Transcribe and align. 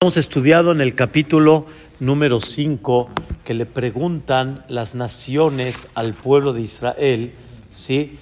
Hemos 0.00 0.16
estudiado 0.16 0.70
en 0.70 0.80
el 0.80 0.94
capítulo 0.94 1.66
número 1.98 2.40
5 2.40 3.08
que 3.44 3.52
le 3.52 3.66
preguntan 3.66 4.64
las 4.68 4.94
naciones 4.94 5.88
al 5.96 6.14
pueblo 6.14 6.52
de 6.52 6.60
Israel, 6.60 7.32
¿sí? 7.72 8.16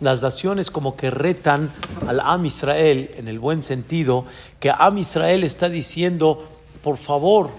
Las 0.00 0.22
naciones 0.22 0.70
como 0.70 0.96
que 0.96 1.10
retan 1.10 1.70
al 2.06 2.20
Am 2.20 2.46
Israel 2.46 3.10
en 3.18 3.28
el 3.28 3.38
buen 3.38 3.62
sentido, 3.62 4.24
que 4.60 4.70
Am 4.70 4.96
Israel 4.96 5.44
está 5.44 5.68
diciendo, 5.68 6.42
por 6.82 6.96
favor, 6.96 7.50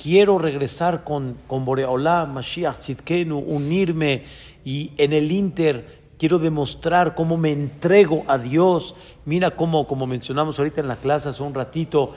quiero 0.00 0.38
regresar 0.38 1.02
con, 1.02 1.36
con 1.48 1.64
Boreolá, 1.64 2.24
Mashiach 2.24 2.78
Tzidkenu, 2.78 3.36
unirme 3.36 4.26
y 4.64 4.92
en 4.96 5.12
el 5.12 5.32
Inter 5.32 5.99
quiero 6.20 6.38
demostrar 6.38 7.14
cómo 7.14 7.38
me 7.38 7.50
entrego 7.50 8.24
a 8.28 8.36
Dios. 8.36 8.94
Mira 9.24 9.52
cómo, 9.52 9.88
como 9.88 10.06
mencionamos 10.06 10.58
ahorita 10.58 10.82
en 10.82 10.88
la 10.88 10.96
clase 10.96 11.30
hace 11.30 11.42
un 11.42 11.54
ratito, 11.54 12.12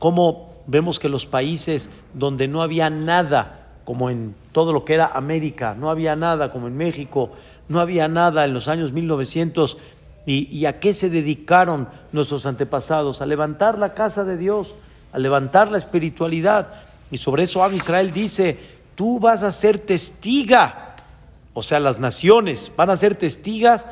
cómo 0.00 0.64
vemos 0.66 0.98
que 0.98 1.08
los 1.08 1.24
países 1.24 1.88
donde 2.14 2.48
no 2.48 2.62
había 2.62 2.90
nada, 2.90 3.76
como 3.84 4.10
en 4.10 4.34
todo 4.50 4.72
lo 4.72 4.84
que 4.84 4.94
era 4.94 5.06
América, 5.06 5.76
no 5.78 5.88
había 5.88 6.16
nada, 6.16 6.50
como 6.50 6.66
en 6.66 6.76
México, 6.76 7.30
no 7.68 7.78
había 7.78 8.08
nada 8.08 8.44
en 8.44 8.54
los 8.54 8.66
años 8.66 8.90
1900, 8.90 9.78
y, 10.26 10.48
y 10.50 10.66
a 10.66 10.80
qué 10.80 10.92
se 10.92 11.08
dedicaron 11.08 11.88
nuestros 12.10 12.46
antepasados? 12.46 13.20
A 13.20 13.26
levantar 13.26 13.78
la 13.78 13.94
casa 13.94 14.24
de 14.24 14.36
Dios, 14.36 14.74
a 15.12 15.18
levantar 15.20 15.70
la 15.70 15.78
espiritualidad. 15.78 16.72
Y 17.08 17.18
sobre 17.18 17.44
eso 17.44 17.62
Am 17.62 17.74
Israel 17.74 18.10
dice, 18.10 18.58
tú 18.96 19.20
vas 19.20 19.44
a 19.44 19.52
ser 19.52 19.78
testiga 19.78 20.83
o 21.54 21.62
sea, 21.62 21.78
las 21.78 22.00
naciones 22.00 22.72
van 22.76 22.90
a 22.90 22.96
ser 22.96 23.16
testigas 23.16 23.86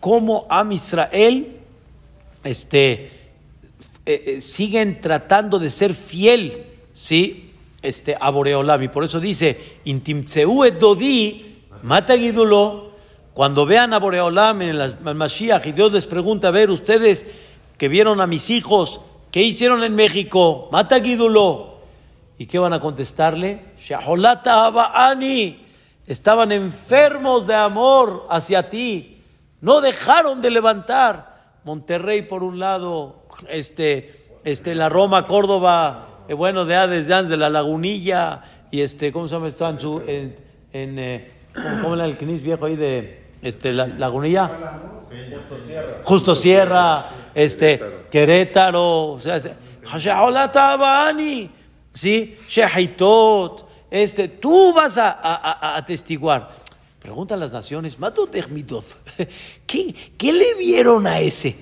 cómo 0.00 0.46
Am 0.50 0.70
Israel 0.70 1.56
este, 2.44 2.92
eh, 2.92 3.10
eh, 4.06 4.40
siguen 4.40 5.00
tratando 5.00 5.58
de 5.58 5.70
ser 5.70 5.94
fiel 5.94 6.64
¿sí? 6.92 7.52
este, 7.82 8.16
a 8.20 8.30
Boreolam. 8.30 8.82
Y 8.82 8.88
por 8.88 9.02
eso 9.02 9.18
dice, 9.18 9.78
Intimtseu 9.84 10.62
dodi, 10.78 11.56
mata 11.82 12.14
cuando 13.32 13.66
vean 13.66 13.92
a 13.94 13.98
Boreolam 13.98 14.62
en 14.62 14.80
el 14.80 15.14
Mashiach 15.14 15.66
y 15.66 15.72
Dios 15.72 15.92
les 15.92 16.06
pregunta, 16.06 16.48
a 16.48 16.50
ver, 16.52 16.70
ustedes 16.70 17.26
que 17.78 17.88
vieron 17.88 18.20
a 18.20 18.26
mis 18.26 18.50
hijos, 18.50 19.00
¿qué 19.30 19.42
hicieron 19.42 19.84
en 19.84 19.94
México? 19.94 20.68
Mata 20.70 20.98
¿Y 20.98 22.46
qué 22.46 22.58
van 22.58 22.72
a 22.74 22.80
contestarle? 22.80 23.60
Shaholata 23.80 24.66
Aba'ani 24.66 25.65
estaban 26.06 26.52
enfermos 26.52 27.46
de 27.46 27.54
amor 27.54 28.26
hacia 28.30 28.68
ti, 28.68 29.22
no 29.60 29.80
dejaron 29.80 30.40
de 30.40 30.50
levantar. 30.50 31.36
Monterrey 31.64 32.22
por 32.22 32.44
un 32.44 32.60
lado, 32.60 33.26
este, 33.48 34.14
este, 34.44 34.76
la 34.76 34.88
Roma, 34.88 35.26
Córdoba, 35.26 36.22
eh, 36.28 36.34
bueno, 36.34 36.64
de 36.64 36.76
Hades, 36.76 37.08
de 37.08 37.36
la 37.36 37.50
Lagunilla, 37.50 38.42
y 38.70 38.82
este, 38.82 39.12
¿cómo 39.12 39.26
se 39.26 39.34
llama? 39.34 39.48
Está 39.48 39.70
en, 39.70 39.80
su, 39.80 40.00
en, 40.06 40.36
eh, 40.72 41.32
¿cómo, 41.82 41.94
era 41.94 42.04
el 42.04 42.16
Knis 42.16 42.42
viejo 42.42 42.66
ahí 42.66 42.76
de 42.76 43.24
este, 43.42 43.72
la, 43.72 43.88
Lagunilla? 43.88 44.48
Justo 44.48 45.66
Sierra. 45.66 46.00
Justo 46.04 46.34
Sierra, 46.34 47.10
este, 47.34 47.82
Querétaro, 48.10 49.12
o 49.12 49.20
sea, 49.20 49.40
¿sí? 51.92 52.36
Este, 54.02 54.28
tú 54.28 54.74
vas 54.74 54.98
a, 54.98 55.76
atestiguar. 55.76 56.50
Pregunta 57.00 57.34
a 57.34 57.38
las 57.38 57.52
naciones, 57.52 57.96
¿Qué, 59.66 59.94
¿qué 60.18 60.32
le 60.32 60.54
vieron 60.54 61.06
a 61.06 61.20
ese? 61.20 61.56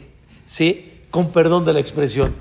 ¿Sí? 0.45 1.03
Con 1.11 1.31
perdón 1.31 1.65
de 1.65 1.73
la 1.73 1.81
expresión. 1.81 2.35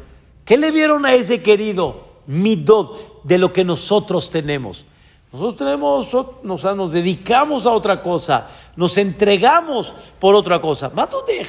¿Qué 0.45 0.57
le 0.57 0.71
vieron 0.71 1.05
a 1.05 1.13
ese 1.13 1.41
querido 1.41 2.07
midot 2.25 3.23
de 3.23 3.37
lo 3.37 3.53
que 3.53 3.63
nosotros 3.63 4.31
tenemos? 4.31 4.85
Nosotros 5.31 5.57
tenemos, 5.57 6.13
nos, 6.43 6.63
nos 6.63 6.91
dedicamos 6.91 7.65
a 7.65 7.71
otra 7.71 8.01
cosa, 8.01 8.47
nos 8.75 8.97
entregamos 8.97 9.93
por 10.19 10.35
otra 10.35 10.59
cosa. 10.59 10.89
Matudej. 10.89 11.47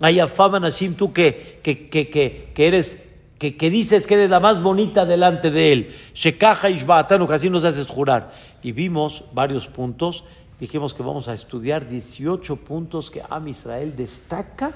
Ayafama 0.00 0.58
Nashim, 0.58 0.94
tú 0.94 1.12
que, 1.12 1.60
que, 1.62 1.88
que, 1.88 2.10
que 2.54 2.66
eres 2.66 3.11
que, 3.50 3.70
dices 3.70 4.06
que 4.06 4.14
eres 4.14 4.30
la 4.30 4.38
más 4.38 4.62
bonita 4.62 5.04
delante 5.04 5.50
de 5.50 5.72
él. 5.72 5.94
Shekaja 6.14 6.70
Ishbaatanu, 6.70 7.26
que 7.26 7.34
así 7.34 7.50
nos 7.50 7.64
haces 7.64 7.88
jurar. 7.88 8.32
Y 8.62 8.70
vimos 8.70 9.24
varios 9.32 9.66
puntos. 9.66 10.22
Dijimos 10.60 10.94
que 10.94 11.02
vamos 11.02 11.26
a 11.26 11.34
estudiar 11.34 11.88
18 11.88 12.56
puntos 12.56 13.10
que 13.10 13.20
Am 13.28 13.48
Israel 13.48 13.96
destaca 13.96 14.72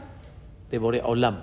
de 0.68 0.78
Boreolam. 0.78 1.42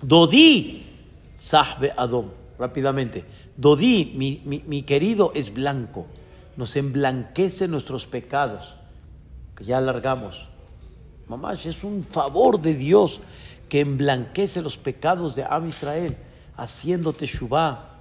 Dodi, 0.00 0.84
Sahbe 1.32 1.92
Adom. 1.96 2.30
Rápidamente. 2.58 3.24
Dodi, 3.56 4.12
mi, 4.16 4.42
mi 4.44 4.82
querido, 4.82 5.30
es 5.36 5.54
blanco. 5.54 6.06
Nos 6.56 6.74
emblanquece 6.74 7.68
nuestros 7.68 8.06
pecados. 8.06 8.74
Que 9.56 9.64
ya 9.64 9.78
alargamos. 9.78 10.48
Mamá, 11.28 11.54
es 11.54 11.84
un 11.84 12.02
favor 12.02 12.60
de 12.60 12.74
Dios 12.74 13.20
que 13.68 13.80
emblanquece 13.80 14.60
los 14.60 14.76
pecados 14.76 15.36
de 15.36 15.44
Am 15.44 15.68
Israel 15.68 16.16
haciendo 16.56 17.12
Teshuvah, 17.12 17.98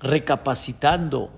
recapacitando. 0.00 1.30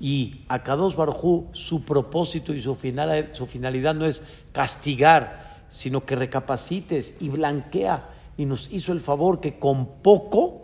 Y 0.00 0.42
a 0.48 0.62
Kadosh 0.62 0.94
Baruj 0.94 1.46
su 1.52 1.84
propósito 1.84 2.54
y 2.54 2.62
su, 2.62 2.74
final, 2.74 3.30
su 3.32 3.46
finalidad 3.46 3.94
no 3.94 4.06
es 4.06 4.22
castigar, 4.52 5.64
sino 5.68 6.04
que 6.04 6.14
recapacites 6.14 7.16
y 7.20 7.28
blanquea. 7.28 8.08
Y 8.36 8.44
nos 8.44 8.70
hizo 8.72 8.92
el 8.92 9.00
favor 9.00 9.40
que 9.40 9.58
con 9.58 9.86
poco 10.02 10.62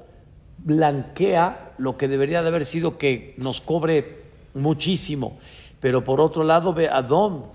blanquea 0.59 1.75
lo 1.78 1.97
que 1.97 2.09
debería 2.09 2.43
de 2.43 2.48
haber 2.48 2.64
sido 2.64 2.97
que 2.97 3.34
nos 3.37 3.60
cobre 3.60 4.25
muchísimo. 4.54 5.38
Pero 5.81 6.04
por 6.04 6.20
otro 6.20 6.44
lado, 6.44 6.72
ve 6.72 6.88
Adón, 6.88 7.47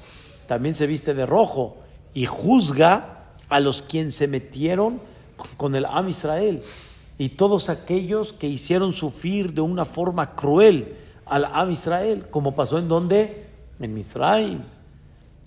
también 0.48 0.76
se 0.76 0.86
viste 0.86 1.14
de 1.14 1.26
rojo 1.26 1.78
y 2.14 2.26
juzga 2.26 3.26
a 3.50 3.60
los 3.60 3.82
quienes 3.82 4.16
se 4.16 4.28
metieron 4.28 5.02
con 5.58 5.76
el 5.76 5.86
Am 5.86 6.10
Israel 6.10 6.62
y 7.20 7.30
todos 7.30 7.68
aquellos 7.68 8.32
que 8.32 8.48
hicieron 8.48 8.94
sufrir 8.94 9.54
de 9.54 9.60
una 9.60 9.84
forma 9.84 10.36
cruel 10.36 10.96
al 11.26 11.44
Am 11.44 11.70
Israel, 11.70 12.26
como 12.32 12.56
pasó 12.56 12.78
en 12.80 12.88
donde? 12.88 13.46
En 13.82 13.94
Misraim, 13.94 14.62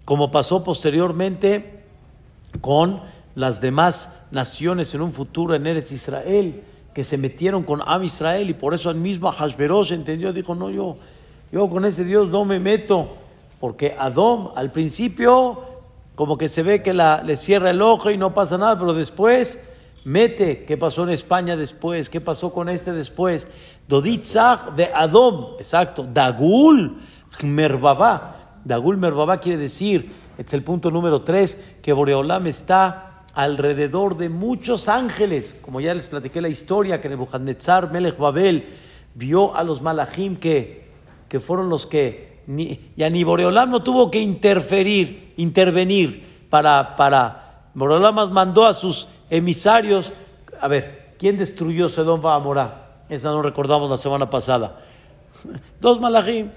como 0.05 0.31
pasó 0.31 0.62
posteriormente 0.62 1.82
con 2.61 3.00
las 3.34 3.62
demás 3.62 4.21
naciones 4.31 4.94
en 4.94 5.00
un 5.00 5.12
futuro 5.12 5.55
en 5.55 5.66
Eretz 5.66 5.93
Israel, 5.93 6.62
que 6.93 7.05
se 7.05 7.16
metieron 7.16 7.62
con 7.62 7.81
Am 7.87 8.05
Israel 8.05 8.50
y 8.50 8.55
por 8.55 8.75
eso 8.75 8.91
el 8.91 8.99
mismo 8.99 9.32
Hashverosh 9.32 9.93
entendió, 9.93 10.31
dijo, 10.31 10.55
no, 10.55 10.69
yo, 10.69 10.99
yo 11.50 11.71
con 11.71 11.87
ese 11.87 12.05
Dios 12.05 12.28
no 12.28 12.44
me 12.44 12.61
meto, 12.61 13.16
porque 13.59 13.97
Adom 13.99 14.50
al 14.56 14.72
principio 14.72 15.65
como 16.16 16.37
que 16.37 16.49
se 16.49 16.62
ve 16.62 16.82
que 16.82 16.93
la, 16.93 17.22
le 17.22 17.34
cierra 17.34 17.71
el 17.71 17.81
ojo 17.81 18.11
y 18.11 18.19
no 18.19 18.34
pasa 18.34 18.59
nada, 18.59 18.78
pero 18.78 18.93
después 18.93 19.59
Mete, 20.05 20.65
¿qué 20.65 20.77
pasó 20.77 21.05
en 21.05 21.11
España 21.11 21.57
después? 21.57 22.11
¿Qué 22.11 22.21
pasó 22.21 22.53
con 22.53 22.69
este 22.69 22.93
después? 22.93 23.47
Doditzach 23.87 24.73
de 24.75 24.87
Adom, 24.87 25.55
exacto. 25.59 26.07
Dagul 26.13 26.99
Merbaba. 27.43 28.59
Dagul 28.65 28.97
Merbaba 28.97 29.39
quiere 29.39 29.59
decir, 29.59 30.12
es 30.37 30.53
el 30.55 30.65
punto 30.65 30.91
número 30.91 31.23
tres, 31.23 31.62
que 31.83 31.93
Boreolam 31.93 32.47
está 32.49 33.25
alrededor 33.35 34.17
de 34.17 34.29
muchos 34.29 34.89
ángeles. 34.89 35.55
Como 35.62 35.81
ya 35.81 35.95
les 35.95 36.09
platiqué 36.09 36.41
la 36.41 36.49
historia, 36.49 37.01
que 37.01 37.09
Nebuchadnezzar, 37.09 37.93
Melech 37.93 38.19
Babel, 38.19 38.65
vio 39.15 39.55
a 39.55 39.62
los 39.62 39.83
malachim 39.83 40.37
que, 40.37 40.89
que 41.29 41.39
fueron 41.39 41.69
los 41.69 41.87
que, 41.87 42.43
ni, 42.47 42.93
ya 42.97 43.09
ni 43.09 43.25
Boreolam 43.25 43.71
no 43.71 43.83
tuvo 43.83 44.11
que 44.11 44.21
interferir, 44.21 45.35
intervenir 45.37 46.47
para, 46.51 46.97
para, 46.97 47.69
Boreolam 47.75 48.33
mandó 48.33 48.67
a 48.67 48.75
sus 48.75 49.09
emisarios. 49.32 50.12
A 50.61 50.69
ver, 50.69 51.14
¿quién 51.19 51.38
destruyó 51.38 51.88
Sedón 51.88 52.25
Amorá? 52.25 53.05
Esa 53.08 53.31
no 53.31 53.43
recordamos 53.43 53.90
la 53.90 53.96
semana 53.96 54.29
pasada. 54.29 54.81
Dos 55.81 55.99
malachim. 56.00 56.50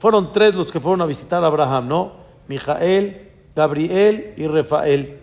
Fueron 0.00 0.32
tres 0.32 0.54
los 0.54 0.70
que 0.70 0.80
fueron 0.80 1.00
a 1.00 1.06
visitar 1.06 1.42
a 1.42 1.46
Abraham, 1.46 1.88
¿no? 1.88 2.12
Mijael, 2.48 3.30
Gabriel 3.54 4.34
y 4.36 4.46
Rafael. 4.46 5.20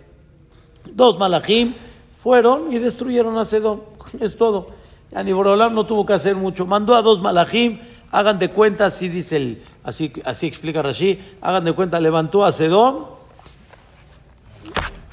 Dos 0.90 1.18
malachim 1.18 1.74
fueron 2.22 2.72
y 2.72 2.78
destruyeron 2.78 3.36
a 3.38 3.44
Sedón. 3.44 3.82
Es 4.18 4.36
todo. 4.36 4.68
Ya 5.12 5.22
ni 5.22 5.32
no 5.32 5.86
tuvo 5.86 6.04
que 6.04 6.14
hacer 6.14 6.34
mucho. 6.34 6.66
Mandó 6.66 6.94
a 6.94 7.02
dos 7.02 7.20
malachim. 7.20 7.78
Hagan 8.10 8.38
de 8.38 8.50
cuenta, 8.50 8.86
así 8.86 9.08
dice 9.08 9.36
el, 9.36 9.62
así, 9.84 10.12
así 10.24 10.46
explica 10.46 10.80
Rashi. 10.80 11.20
Hagan 11.42 11.64
de 11.64 11.72
cuenta, 11.72 12.00
levantó 12.00 12.44
a 12.44 12.52
Sedón 12.52 13.06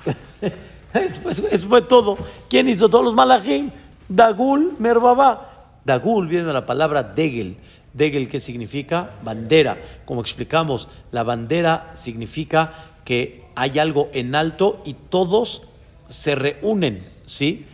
Eso 1.51 1.67
fue 1.67 1.81
todo. 1.81 2.17
¿Quién 2.49 2.69
hizo 2.69 2.89
todos 2.89 3.05
los 3.05 3.15
malajim? 3.15 3.71
Dagul 4.07 4.75
Merbaba. 4.79 5.79
Dagul 5.85 6.27
viene 6.27 6.45
de 6.45 6.53
la 6.53 6.65
palabra 6.65 7.03
Degel. 7.03 7.57
Degel, 7.93 8.27
¿qué 8.27 8.39
significa? 8.39 9.11
Bandera. 9.23 9.77
Como 10.05 10.21
explicamos, 10.21 10.87
la 11.11 11.23
bandera 11.23 11.91
significa 11.93 12.73
que 13.05 13.43
hay 13.55 13.79
algo 13.79 14.09
en 14.13 14.35
alto 14.35 14.81
y 14.85 14.93
todos 14.93 15.63
se 16.07 16.35
reúnen, 16.35 16.99
¿sí? 17.25 17.65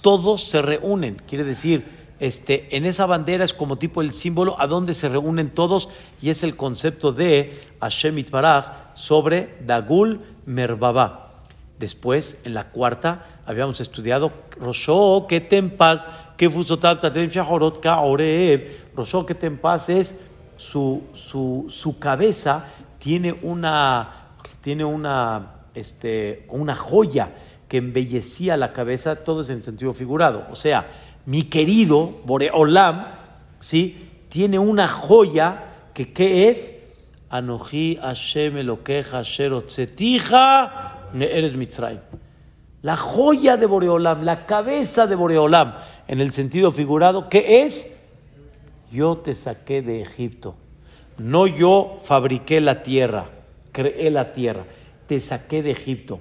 Todos 0.00 0.44
se 0.44 0.62
reúnen, 0.62 1.20
quiere 1.26 1.44
decir, 1.44 1.84
este, 2.20 2.76
en 2.76 2.86
esa 2.86 3.06
bandera 3.06 3.44
es 3.44 3.52
como 3.52 3.76
tipo 3.76 4.00
el 4.00 4.12
símbolo 4.12 4.58
a 4.60 4.66
donde 4.66 4.94
se 4.94 5.08
reúnen 5.08 5.50
todos 5.50 5.88
y 6.22 6.30
es 6.30 6.42
el 6.44 6.56
concepto 6.56 7.12
de 7.12 7.60
Hashem 7.80 8.18
Itbaraj 8.18 8.94
sobre 8.94 9.56
Dagul 9.66 10.20
Merbaba. 10.46 11.25
Después, 11.78 12.40
en 12.44 12.54
la 12.54 12.70
cuarta, 12.70 13.26
habíamos 13.44 13.80
estudiado 13.80 14.32
Rosho 14.58 15.26
que 15.28 15.40
tempas, 15.40 16.06
que 16.36 16.48
fusotab 16.48 17.00
tatrem 17.00 17.28
shahorot 17.28 17.80
ka. 17.80 18.00
Rosho 18.94 19.26
que 19.26 19.34
tempas 19.34 19.88
es 19.88 20.16
su, 20.56 21.04
su, 21.12 21.66
su 21.68 21.98
cabeza 21.98 22.66
tiene 22.98 23.38
una, 23.42 24.32
tiene 24.62 24.84
una, 24.84 25.64
este, 25.74 26.46
una 26.48 26.74
joya 26.74 27.30
que 27.68 27.76
embellecía 27.76 28.56
la 28.56 28.72
cabeza, 28.72 29.16
todo 29.16 29.42
es 29.42 29.50
en 29.50 29.62
sentido 29.62 29.92
figurado. 29.92 30.46
O 30.50 30.54
sea, 30.54 30.88
mi 31.26 31.42
querido 31.42 32.20
Boreolam, 32.24 33.06
¿sí? 33.60 34.06
tiene 34.28 34.58
una 34.58 34.88
joya 34.88 35.90
que 35.92 36.12
¿qué 36.12 36.48
es? 36.48 36.82
Anoji 37.28 37.96
Hashem 38.00 38.58
Elokeja 38.58 39.22
Sherotzetija 39.22 40.95
eres 41.14 41.56
Mitzrayim. 41.56 42.00
La 42.82 42.96
joya 42.96 43.56
de 43.56 43.66
Boreolam, 43.66 44.22
la 44.22 44.46
cabeza 44.46 45.06
de 45.06 45.14
Boreolam, 45.14 45.74
en 46.06 46.20
el 46.20 46.32
sentido 46.32 46.72
figurado, 46.72 47.28
¿qué 47.28 47.62
es? 47.62 47.90
Yo 48.92 49.16
te 49.18 49.34
saqué 49.34 49.82
de 49.82 50.02
Egipto. 50.02 50.54
No 51.18 51.46
yo 51.46 51.98
fabriqué 52.02 52.60
la 52.60 52.82
tierra, 52.82 53.30
creé 53.72 54.10
la 54.10 54.32
tierra, 54.32 54.64
te 55.06 55.18
saqué 55.20 55.62
de 55.62 55.72
Egipto. 55.72 56.20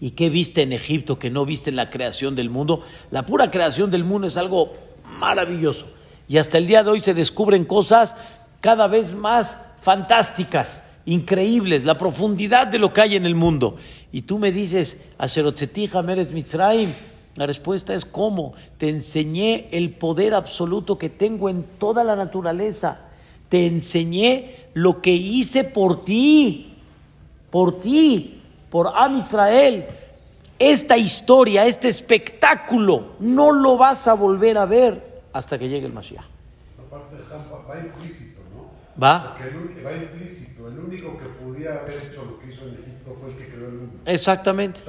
¿Y 0.00 0.12
qué 0.12 0.30
viste 0.30 0.62
en 0.62 0.72
Egipto 0.72 1.18
que 1.18 1.30
no 1.30 1.44
viste 1.44 1.70
en 1.70 1.76
la 1.76 1.90
creación 1.90 2.34
del 2.34 2.50
mundo? 2.50 2.82
La 3.10 3.24
pura 3.24 3.50
creación 3.50 3.90
del 3.90 4.02
mundo 4.02 4.26
es 4.26 4.36
algo 4.36 4.72
maravilloso. 5.18 5.86
Y 6.26 6.38
hasta 6.38 6.58
el 6.58 6.66
día 6.66 6.82
de 6.82 6.90
hoy 6.90 7.00
se 7.00 7.14
descubren 7.14 7.64
cosas 7.64 8.16
cada 8.60 8.88
vez 8.88 9.14
más 9.14 9.60
fantásticas, 9.80 10.82
increíbles, 11.04 11.84
la 11.84 11.98
profundidad 11.98 12.66
de 12.66 12.78
lo 12.78 12.92
que 12.92 13.00
hay 13.00 13.16
en 13.16 13.26
el 13.26 13.34
mundo. 13.34 13.76
Y 14.12 14.22
tú 14.22 14.38
me 14.38 14.52
dices, 14.52 15.00
Asherotzetija 15.18 16.02
Meretz 16.02 16.32
Mitzrayim, 16.32 16.92
la 17.36 17.46
respuesta 17.46 17.94
es 17.94 18.04
¿cómo? 18.04 18.54
Te 18.78 18.88
enseñé 18.88 19.68
el 19.72 19.90
poder 19.90 20.34
absoluto 20.34 20.98
que 20.98 21.08
tengo 21.08 21.48
en 21.48 21.64
toda 21.78 22.04
la 22.04 22.16
naturaleza. 22.16 23.00
Te 23.48 23.66
enseñé 23.66 24.54
lo 24.74 25.00
que 25.00 25.12
hice 25.12 25.64
por 25.64 26.04
ti, 26.04 26.74
por 27.50 27.80
ti 27.80 28.38
por 28.72 28.88
Am 28.96 29.18
Israel. 29.18 29.84
Esta 30.58 30.96
historia, 30.96 31.66
este 31.66 31.88
espectáculo, 31.88 33.16
no 33.20 33.52
lo 33.52 33.76
vas 33.76 34.08
a 34.08 34.14
volver 34.14 34.56
a 34.56 34.64
ver 34.64 35.22
hasta 35.32 35.58
que 35.58 35.68
llegue 35.68 35.86
el 35.86 35.92
Mashiach. 35.92 36.24
Va. 39.00 39.36
Porque 39.36 39.48
el, 39.48 39.86
va 39.86 39.92
implícito. 39.92 40.68
El 40.68 40.78
único 40.78 41.18
que 41.18 41.26
podía 41.26 41.70
haber 41.70 41.94
hecho 41.94 42.24
lo 42.24 42.38
que 42.38 42.52
hizo 42.52 42.62
en 42.62 42.74
Egipto 42.74 43.16
fue 43.20 43.30
el 43.30 43.36
que 43.36 43.48
creó 43.48 43.68
el 43.68 43.74
mundo. 43.74 43.98
Exactamente. 44.06 44.80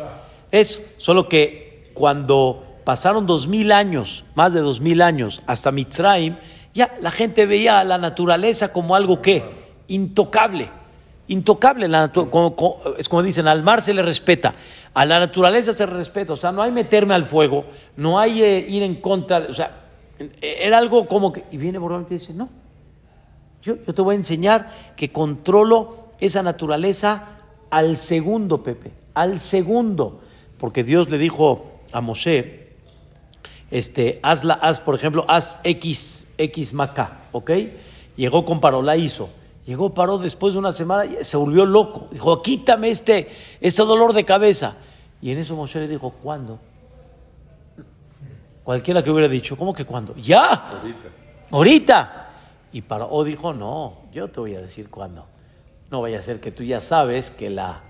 Eso. 0.52 0.82
Solo 0.98 1.30
que 1.30 1.92
cuando 1.94 2.80
pasaron 2.84 3.26
dos 3.26 3.48
mil 3.48 3.72
años, 3.72 4.26
más 4.36 4.54
de 4.54 4.62
dos 4.62 4.82
mil 4.82 5.02
años, 5.02 5.44
hasta 5.48 5.72
Mitzrayim, 5.72 6.38
ya 6.74 6.96
la 7.00 7.12
gente 7.12 7.46
veía 7.46 7.80
a 7.80 7.84
la 7.84 7.98
naturaleza 7.98 8.74
como 8.74 8.96
algo 8.96 9.22
que 9.22 9.44
intocable 9.88 10.70
intocable. 11.28 11.88
La 11.88 12.12
es 12.98 13.10
como 13.10 13.24
dicen, 13.24 13.48
al 13.48 13.64
mar 13.64 13.82
se 13.82 13.94
le 13.94 14.02
respeta, 14.02 14.54
a 14.94 15.06
la 15.06 15.20
naturaleza 15.20 15.74
se 15.74 15.86
le 15.86 15.94
respeta. 15.94 16.34
O 16.34 16.36
sea, 16.36 16.52
no 16.52 16.62
hay 16.62 16.72
meterme 16.72 17.14
al 17.14 17.24
fuego, 17.24 17.66
no 17.96 18.20
hay 18.20 18.42
eh, 18.42 18.66
ir 18.68 18.84
en 18.84 18.96
contra. 18.96 19.40
o 19.50 19.54
sea, 19.54 19.84
era 20.42 20.78
algo 20.78 21.08
como 21.08 21.34
que. 21.34 21.44
Y 21.52 21.58
viene 21.58 21.78
Borón 21.78 22.06
y 22.10 22.14
dice: 22.14 22.34
No, 22.34 22.50
yo, 23.64 23.76
yo 23.86 23.94
te 23.94 24.02
voy 24.02 24.16
a 24.16 24.18
enseñar 24.18 24.70
que 24.96 25.10
controlo 25.10 26.10
esa 26.20 26.44
naturaleza 26.44 27.40
al 27.70 27.98
segundo, 27.98 28.62
Pepe, 28.64 28.92
al 29.14 29.40
segundo. 29.40 30.22
Porque 30.58 30.84
Dios 30.84 31.10
le 31.10 31.18
dijo 31.18 31.72
a 31.92 32.02
Moshe: 32.02 32.70
este, 33.72 34.20
hazla, 34.22 34.54
haz, 34.54 34.80
por 34.80 34.96
ejemplo, 34.96 35.26
haz 35.28 35.60
X, 35.64 36.28
X 36.38 36.74
maca, 36.74 37.22
¿ok? 37.32 37.52
Llegó 38.16 38.46
con 38.46 38.60
Parolá, 38.60 38.96
hizo. 38.96 39.30
Llegó, 39.66 39.94
paró 39.94 40.18
después 40.18 40.54
de 40.54 40.60
una 40.60 40.74
semana 40.74 41.10
se 41.22 41.38
volvió 41.38 41.66
loco. 41.66 42.08
Dijo, 42.12 42.42
quítame 42.42 42.90
este, 42.90 43.30
este 43.62 43.84
dolor 43.84 44.14
de 44.14 44.26
cabeza. 44.26 44.76
Y 45.22 45.32
en 45.32 45.38
eso 45.40 45.56
Moshe 45.56 45.80
le 45.80 45.88
dijo, 45.88 46.12
¿cuándo? 46.22 46.60
Cualquiera 48.64 49.02
que 49.02 49.10
hubiera 49.10 49.30
dicho, 49.30 49.58
¿cómo 49.58 49.74
que 49.74 49.86
cuándo? 49.86 50.16
¡Ya! 50.18 50.70
Ahorita. 50.70 51.10
Ahorita. 51.52 52.23
Y 52.74 52.82
Paró 52.82 53.24
dijo, 53.24 53.54
no, 53.54 53.98
yo 54.12 54.30
te 54.30 54.40
voy 54.40 54.56
a 54.56 54.62
decir 54.62 54.90
cuándo. 54.90 55.28
No 55.92 56.02
vaya 56.02 56.18
a 56.18 56.22
ser 56.24 56.40
que 56.40 56.52
tú 56.52 56.64
ya 56.64 56.82
sabes 56.82 57.30
que 57.30 57.52
la, 57.52 57.84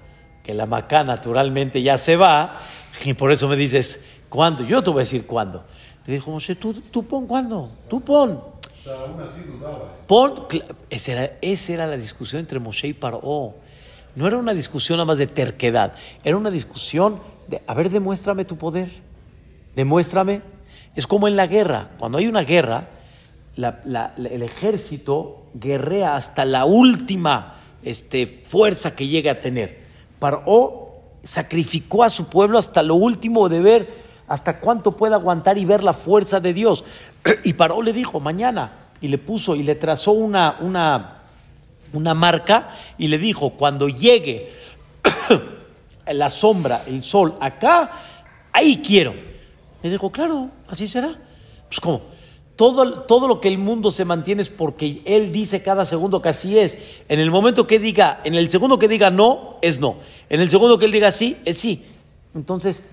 que 0.43 0.53
la 0.53 0.65
macá 0.65 1.05
naturalmente 1.05 1.81
ya 1.81 1.97
se 1.97 2.17
va 2.17 2.59
y 3.05 3.13
por 3.13 3.31
eso 3.31 3.47
me 3.47 3.55
dices, 3.55 4.03
¿cuándo? 4.27 4.63
Yo 4.63 4.83
te 4.83 4.89
voy 4.89 4.99
a 4.99 5.03
decir 5.03 5.25
cuándo. 5.25 5.63
Le 6.05 6.15
dijo 6.15 6.29
Moshe, 6.31 6.55
tú, 6.55 6.73
tú 6.73 7.05
pon 7.07 7.25
cuándo, 7.27 7.71
tú 7.89 8.01
pon. 8.01 8.41
Pon, 10.05 10.33
esa, 10.89 11.11
era, 11.13 11.37
esa 11.41 11.73
era 11.73 11.87
la 11.87 11.95
discusión 11.95 12.41
entre 12.41 12.59
Moshe 12.59 12.89
y 12.89 12.93
Paró. 12.93 13.55
No 14.15 14.27
era 14.27 14.37
una 14.37 14.53
discusión 14.53 14.97
nada 14.97 15.05
más 15.05 15.17
de 15.17 15.27
terquedad, 15.27 15.93
era 16.25 16.35
una 16.35 16.51
discusión 16.51 17.21
de, 17.47 17.61
a 17.65 17.73
ver, 17.73 17.89
demuéstrame 17.89 18.43
tu 18.43 18.57
poder, 18.57 18.89
demuéstrame. 19.75 20.41
Es 20.93 21.07
como 21.07 21.29
en 21.29 21.37
la 21.37 21.47
guerra, 21.47 21.91
cuando 21.97 22.17
hay 22.17 22.27
una 22.27 22.41
guerra, 22.41 22.89
el 23.55 24.41
ejército 24.41 25.47
guerrea 25.53 26.15
hasta 26.15 26.45
la 26.45 26.65
última 26.65 27.55
este, 27.83 28.27
fuerza 28.27 28.95
que 28.95 29.07
llegue 29.07 29.29
a 29.29 29.39
tener. 29.39 29.83
Paró 30.19 30.83
sacrificó 31.23 32.03
a 32.03 32.09
su 32.09 32.25
pueblo 32.25 32.57
hasta 32.57 32.83
lo 32.83 32.95
último 32.95 33.47
de 33.49 33.61
ver 33.61 34.03
hasta 34.27 34.59
cuánto 34.59 34.95
puede 34.95 35.15
aguantar 35.15 35.57
y 35.57 35.65
ver 35.65 35.83
la 35.83 35.93
fuerza 35.93 36.39
de 36.39 36.53
Dios. 36.53 36.83
Y 37.43 37.53
Paró 37.53 37.81
le 37.81 37.93
dijo, 37.93 38.19
mañana, 38.19 38.73
y 39.01 39.07
le 39.07 39.17
puso 39.17 39.55
y 39.55 39.63
le 39.63 39.75
trazó 39.75 40.11
una, 40.11 40.57
una, 40.59 41.23
una 41.93 42.13
marca 42.13 42.69
y 42.97 43.07
le 43.07 43.17
dijo, 43.17 43.51
cuando 43.51 43.89
llegue 43.89 44.51
la 46.07 46.29
sombra, 46.29 46.83
el 46.87 47.03
sol 47.03 47.35
acá, 47.39 47.91
ahí 48.51 48.81
quiero. 48.85 49.13
Le 49.81 49.89
dijo, 49.89 50.11
claro, 50.11 50.49
así 50.69 50.87
será. 50.87 51.13
Pues 51.67 51.79
como, 51.79 52.01
todo, 52.55 53.01
todo 53.01 53.27
lo 53.27 53.41
que 53.41 53.47
el 53.47 53.57
mundo 53.57 53.91
se 53.91 54.05
mantiene 54.05 54.41
es 54.41 54.49
porque 54.49 55.01
él 55.05 55.31
dice 55.31 55.63
cada 55.63 55.85
segundo 55.85 56.21
que 56.21 56.29
así 56.29 56.57
es. 56.57 56.77
En 57.09 57.19
el 57.19 57.31
momento 57.31 57.65
que 57.65 57.79
diga, 57.79 58.21
en 58.23 58.35
el 58.35 58.49
segundo 58.49 58.77
que 58.77 58.87
diga 58.87 59.09
no, 59.09 59.57
es 59.61 59.79
no. 59.79 59.97
En 60.29 60.39
el 60.39 60.49
segundo 60.49 60.77
que 60.77 60.85
él 60.85 60.91
diga 60.91 61.11
sí, 61.11 61.37
es 61.45 61.57
sí. 61.57 61.83
Entonces, 62.35 62.83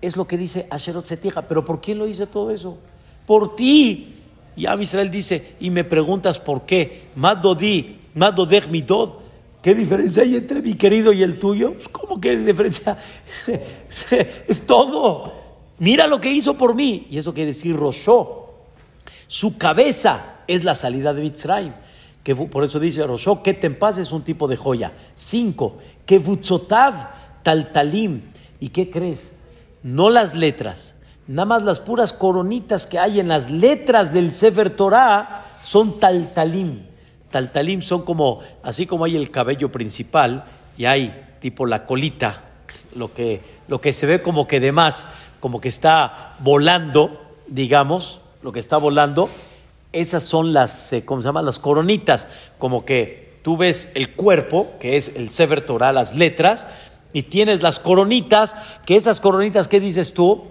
es 0.00 0.16
lo 0.16 0.26
que 0.26 0.36
dice 0.36 0.66
Asherot 0.70 1.04
Setija. 1.04 1.42
Pero 1.42 1.64
¿por 1.64 1.80
quién 1.80 1.98
lo 1.98 2.06
dice 2.06 2.26
todo 2.26 2.50
eso? 2.50 2.78
Por 3.26 3.56
ti. 3.56 4.16
Y 4.56 4.66
a 4.66 4.74
Israel 4.80 5.10
dice, 5.10 5.54
y 5.60 5.70
me 5.70 5.84
preguntas 5.84 6.38
por 6.38 6.62
qué. 6.62 7.08
Madodi, 7.16 7.98
Madodech 8.14 8.68
Midod. 8.68 9.18
¿Qué 9.62 9.74
diferencia 9.74 10.22
hay 10.22 10.36
entre 10.36 10.62
mi 10.62 10.74
querido 10.74 11.12
y 11.12 11.22
el 11.22 11.38
tuyo? 11.38 11.74
Pues, 11.74 11.88
¿Cómo 11.88 12.20
que 12.20 12.36
diferencia? 12.36 12.96
Es, 14.48 14.66
todo. 14.66 15.32
Mira 15.78 16.06
lo 16.06 16.20
que 16.20 16.32
hizo 16.32 16.56
por 16.56 16.74
mí. 16.74 17.06
Y 17.10 17.18
eso 17.18 17.34
quiere 17.34 17.48
decir 17.48 17.76
Roshó. 17.76 18.39
Su 19.30 19.58
cabeza 19.58 20.38
es 20.48 20.64
la 20.64 20.74
salida 20.74 21.14
de 21.14 21.22
Mitzrayim. 21.22 21.72
Que 22.24 22.34
por 22.34 22.64
eso 22.64 22.80
dice 22.80 23.06
Roshó, 23.06 23.44
que 23.44 23.54
Tempas 23.54 23.96
es 23.98 24.10
un 24.10 24.22
tipo 24.22 24.48
de 24.48 24.56
joya. 24.56 24.92
Cinco, 25.14 25.78
que 26.04 26.18
Butzotav 26.18 27.42
Taltalim. 27.44 28.22
¿Y 28.58 28.70
qué 28.70 28.90
crees? 28.90 29.30
no 29.82 30.10
las 30.10 30.34
letras, 30.34 30.94
nada 31.26 31.46
más 31.46 31.62
las 31.62 31.80
puras 31.80 32.12
coronitas 32.12 32.86
que 32.86 32.98
hay 32.98 33.20
en 33.20 33.28
las 33.28 33.50
letras 33.50 34.12
del 34.12 34.34
Sefer 34.34 34.70
Torah 34.70 35.46
son 35.62 36.00
taltalim. 36.00 36.82
Taltalim 37.30 37.80
son 37.82 38.02
como, 38.02 38.40
así 38.62 38.86
como 38.86 39.04
hay 39.04 39.16
el 39.16 39.30
cabello 39.30 39.70
principal 39.70 40.44
y 40.76 40.84
hay 40.84 41.28
tipo 41.40 41.66
la 41.66 41.86
colita, 41.86 42.42
lo 42.94 43.14
que, 43.14 43.40
lo 43.68 43.80
que 43.80 43.92
se 43.92 44.06
ve 44.06 44.22
como 44.22 44.46
que 44.46 44.60
de 44.60 44.72
más, 44.72 45.08
como 45.38 45.60
que 45.60 45.68
está 45.68 46.34
volando, 46.40 47.20
digamos, 47.46 48.20
lo 48.42 48.52
que 48.52 48.60
está 48.60 48.76
volando, 48.76 49.28
esas 49.92 50.22
son 50.24 50.52
las, 50.52 50.92
eh, 50.92 51.04
¿cómo 51.04 51.20
se 51.20 51.28
llama? 51.28 51.42
Las 51.42 51.58
coronitas, 51.58 52.28
como 52.58 52.84
que 52.84 53.38
tú 53.42 53.56
ves 53.56 53.90
el 53.94 54.14
cuerpo, 54.14 54.72
que 54.78 54.96
es 54.96 55.12
el 55.16 55.30
Sefer 55.30 55.64
Torah, 55.64 55.92
las 55.92 56.16
letras, 56.16 56.66
y 57.12 57.24
tienes 57.24 57.62
las 57.62 57.80
coronitas, 57.80 58.56
que 58.86 58.96
esas 58.96 59.20
coronitas, 59.20 59.68
¿qué 59.68 59.80
dices 59.80 60.14
tú? 60.14 60.44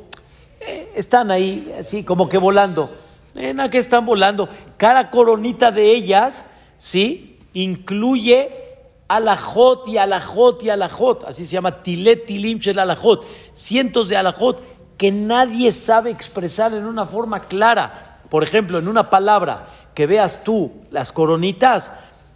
Eh, 0.59 0.91
están 0.95 1.31
ahí, 1.31 1.73
así 1.79 2.03
como 2.03 2.27
que 2.27 2.37
volando. 2.37 2.91
Nena, 3.33 3.69
que 3.69 3.77
están 3.77 4.05
volando. 4.05 4.49
Cada 4.77 5.09
coronita 5.09 5.71
de 5.71 5.95
ellas, 5.95 6.45
¿sí? 6.77 7.37
Incluye 7.53 8.59
alajot 9.07 9.87
y 9.87 9.97
alajot 9.97 10.63
y 10.63 10.69
alajot, 10.69 11.23
así 11.23 11.45
se 11.45 11.53
llama 11.53 11.81
tilet 11.81 12.25
tilim 12.25 12.59
shel 12.59 12.77
alajot, 12.77 13.25
cientos 13.53 14.07
de 14.07 14.17
alajot 14.17 14.61
que 14.99 15.13
nadie 15.13 15.71
sabe 15.71 16.11
expresar 16.11 16.73
en 16.73 16.85
una 16.85 17.05
forma 17.05 17.39
clara. 17.39 18.19
Por 18.29 18.43
ejemplo, 18.43 18.79
en 18.79 18.89
una 18.89 19.09
palabra 19.09 19.67
que 19.95 20.05
veas 20.05 20.43
tú 20.43 20.73
las 20.91 21.13
coronitas, 21.13 21.93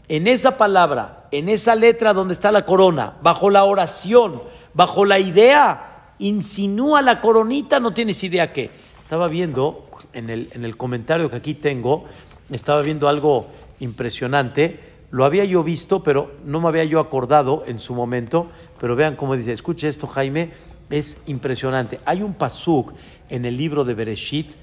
en 0.08 0.28
esa 0.28 0.58
palabra, 0.58 1.28
en 1.32 1.50
esa 1.50 1.76
letra 1.76 2.14
donde 2.14 2.34
está 2.34 2.54
la 2.54 2.64
corona, 2.64 3.16
bajo 3.22 3.50
la 3.50 3.66
oración, 3.66 4.42
bajo 4.74 5.04
la 5.04 5.20
idea, 5.20 6.14
insinúa 6.20 7.02
la 7.02 7.20
coronita, 7.20 7.82
no 7.82 7.94
tienes 7.94 8.24
idea 8.24 8.54
qué. 8.54 8.72
Estaba 9.02 9.28
viendo 9.28 9.90
en 10.14 10.30
el, 10.30 10.48
en 10.54 10.64
el 10.64 10.78
comentario 10.78 11.30
que 11.30 11.36
aquí 11.36 11.56
tengo, 11.56 12.06
estaba 12.50 12.82
viendo 12.82 13.10
algo 13.10 13.48
impresionante. 13.82 14.80
Lo 15.12 15.26
había 15.26 15.44
yo 15.44 15.64
visto, 15.64 16.02
pero 16.02 16.32
no 16.46 16.62
me 16.62 16.70
había 16.70 16.86
yo 16.86 17.02
acordado 17.02 17.66
en 17.68 17.80
su 17.80 17.94
momento. 17.94 18.48
Pero 18.80 18.96
vean 18.96 19.18
cómo 19.18 19.36
dice, 19.36 19.52
escuche 19.52 19.90
esto, 19.90 20.08
Jaime, 20.08 20.52
es 20.90 21.18
impresionante. 21.28 22.00
Hay 22.06 22.22
un 22.22 22.34
pasuk 22.34 22.94
en 23.30 23.46
el 23.46 23.58
libro 23.58 23.84
de 23.84 23.94
Bereshit 23.94 24.54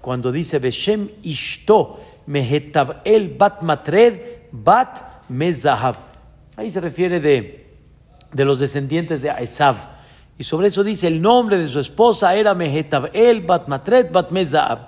cuando 0.00 0.30
dice 0.30 0.58
Beshem 0.58 1.08
Ishto 1.22 2.00
el 3.04 3.34
Bat 3.36 3.62
Matred 3.62 4.20
Bat 4.52 5.28
Mezahab. 5.28 5.96
Ahí 6.56 6.70
se 6.70 6.80
refiere 6.80 7.20
de, 7.20 7.66
de 8.32 8.44
los 8.44 8.60
descendientes 8.60 9.22
de 9.22 9.30
Esav. 9.30 9.76
Y 10.38 10.44
sobre 10.44 10.68
eso 10.68 10.84
dice 10.84 11.08
el 11.08 11.20
nombre 11.20 11.58
de 11.58 11.68
su 11.68 11.80
esposa 11.80 12.34
era 12.34 12.52
el 13.12 13.40
Bat 13.42 13.68
Matred 13.68 14.12
Bat 14.12 14.30
Mezahab. 14.30 14.78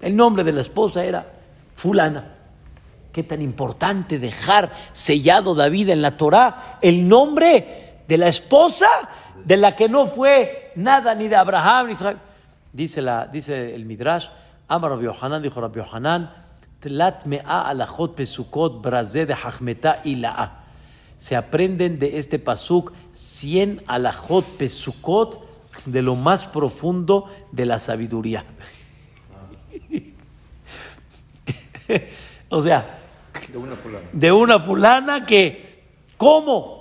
El 0.00 0.16
nombre 0.16 0.44
de 0.44 0.52
la 0.52 0.60
esposa 0.60 1.04
era 1.04 1.26
fulana. 1.74 2.34
Qué 3.12 3.22
tan 3.22 3.40
importante 3.40 4.18
dejar 4.18 4.70
sellado 4.92 5.54
David 5.54 5.88
en 5.90 6.02
la 6.02 6.16
Torá 6.16 6.78
el 6.82 7.08
nombre 7.08 7.87
de 8.08 8.16
la 8.16 8.28
esposa 8.28 8.88
de 9.44 9.56
la 9.56 9.76
que 9.76 9.88
no 9.88 10.06
fue 10.06 10.72
nada 10.74 11.14
ni 11.14 11.28
de 11.28 11.36
Abraham 11.36 11.88
ni 11.88 11.92
Israel. 11.92 12.18
Dice, 12.72 13.02
la, 13.02 13.26
dice 13.26 13.74
el 13.74 13.84
Midrash, 13.84 14.28
Amar 14.66 14.92
Rabbi 14.92 15.04
Yohanan, 15.04 15.42
dijo 15.42 15.60
Rabbi 15.60 15.78
Yohanan, 15.78 16.32
Tlat 16.80 17.26
me'a 17.26 17.68
alajot 17.68 18.14
pesukot 18.14 18.80
brazé 18.80 19.26
de 19.26 19.34
hachmeta 19.34 20.00
ila'a. 20.04 20.64
Se 21.16 21.34
aprenden 21.34 21.98
de 21.98 22.18
este 22.18 22.38
pasuk 22.38 22.92
100 23.12 23.82
alajot 23.88 24.44
pesukot 24.56 25.44
de 25.86 26.02
lo 26.02 26.14
más 26.14 26.46
profundo 26.46 27.28
de 27.50 27.66
la 27.66 27.80
sabiduría. 27.80 28.44
o 32.48 32.62
sea, 32.62 33.00
De 33.50 33.58
una 33.58 33.76
fulana. 33.76 34.08
de 34.12 34.32
una 34.32 34.58
fulana 34.60 35.26
que, 35.26 35.82
¿cómo? 36.16 36.77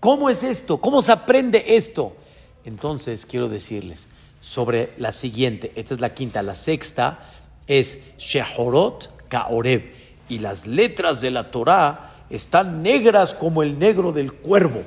¿Cómo 0.00 0.30
es 0.30 0.42
esto? 0.42 0.78
¿Cómo 0.78 1.02
se 1.02 1.12
aprende 1.12 1.76
esto? 1.76 2.16
Entonces, 2.64 3.26
quiero 3.26 3.48
decirles 3.48 4.08
sobre 4.40 4.94
la 4.96 5.12
siguiente, 5.12 5.72
esta 5.76 5.92
es 5.92 6.00
la 6.00 6.14
quinta, 6.14 6.42
la 6.42 6.54
sexta 6.54 7.30
es 7.66 8.00
Shehorot 8.18 9.28
Kaoreb. 9.28 9.92
Y 10.28 10.38
las 10.38 10.66
letras 10.66 11.20
de 11.20 11.30
la 11.30 11.50
Torah 11.50 12.24
están 12.30 12.82
negras 12.82 13.34
como 13.34 13.62
el 13.62 13.78
negro 13.78 14.12
del 14.12 14.32
cuervo. 14.32 14.82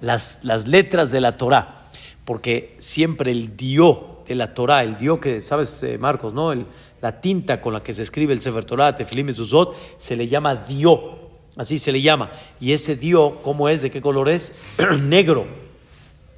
Las, 0.00 0.38
las 0.42 0.68
letras 0.68 1.10
de 1.10 1.20
la 1.20 1.36
Torah. 1.36 1.82
Porque 2.24 2.76
siempre 2.78 3.32
el 3.32 3.56
dio 3.56 4.22
de 4.28 4.34
la 4.36 4.54
Torah, 4.54 4.84
el 4.84 4.96
dio 4.96 5.18
que, 5.18 5.40
¿sabes, 5.40 5.82
eh, 5.82 5.98
Marcos, 5.98 6.32
no? 6.32 6.54
La 7.02 7.20
tinta 7.20 7.60
con 7.60 7.72
la 7.72 7.82
que 7.82 7.92
se 7.92 8.02
escribe 8.02 8.32
el 8.32 8.40
Sefer 8.40 8.64
Torah, 8.64 8.94
Tefilim 8.94 9.30
y 9.30 9.32
Zuzot, 9.32 9.74
se 9.98 10.14
le 10.14 10.28
llama 10.28 10.54
dio. 10.54 11.18
Así 11.56 11.78
se 11.78 11.92
le 11.92 12.00
llama. 12.00 12.30
Y 12.60 12.72
ese 12.72 12.96
dio, 12.96 13.42
¿cómo 13.42 13.68
es? 13.68 13.82
¿De 13.82 13.90
qué 13.90 14.00
color 14.00 14.28
es? 14.28 14.52
negro. 15.02 15.46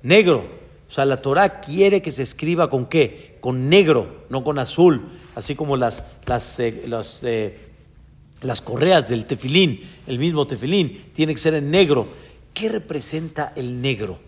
Negro. 0.03 0.45
O 0.89 0.93
sea, 0.93 1.05
la 1.05 1.23
Torah 1.23 1.61
quiere 1.61 2.03
que 2.03 2.11
se 2.11 2.23
escriba 2.23 2.69
con 2.69 2.87
qué? 2.87 3.39
Con 3.41 3.69
negro, 3.69 4.25
no 4.29 4.45
con 4.45 4.59
azul. 4.59 5.09
Así 5.35 5.55
como 5.55 5.77
las, 5.77 6.05
las, 6.27 6.61
eh, 6.61 6.85
las, 6.87 7.21
eh, 7.23 7.59
las 8.43 8.61
correas 8.61 9.09
del 9.09 9.25
tefilín, 9.25 9.81
el 10.07 10.19
mismo 10.19 10.47
tefilín, 10.47 11.07
tiene 11.15 11.33
que 11.33 11.41
ser 11.41 11.55
en 11.55 11.71
negro. 11.71 12.09
¿Qué 12.53 12.69
representa 12.69 13.53
el 13.57 13.81
negro? 13.81 14.19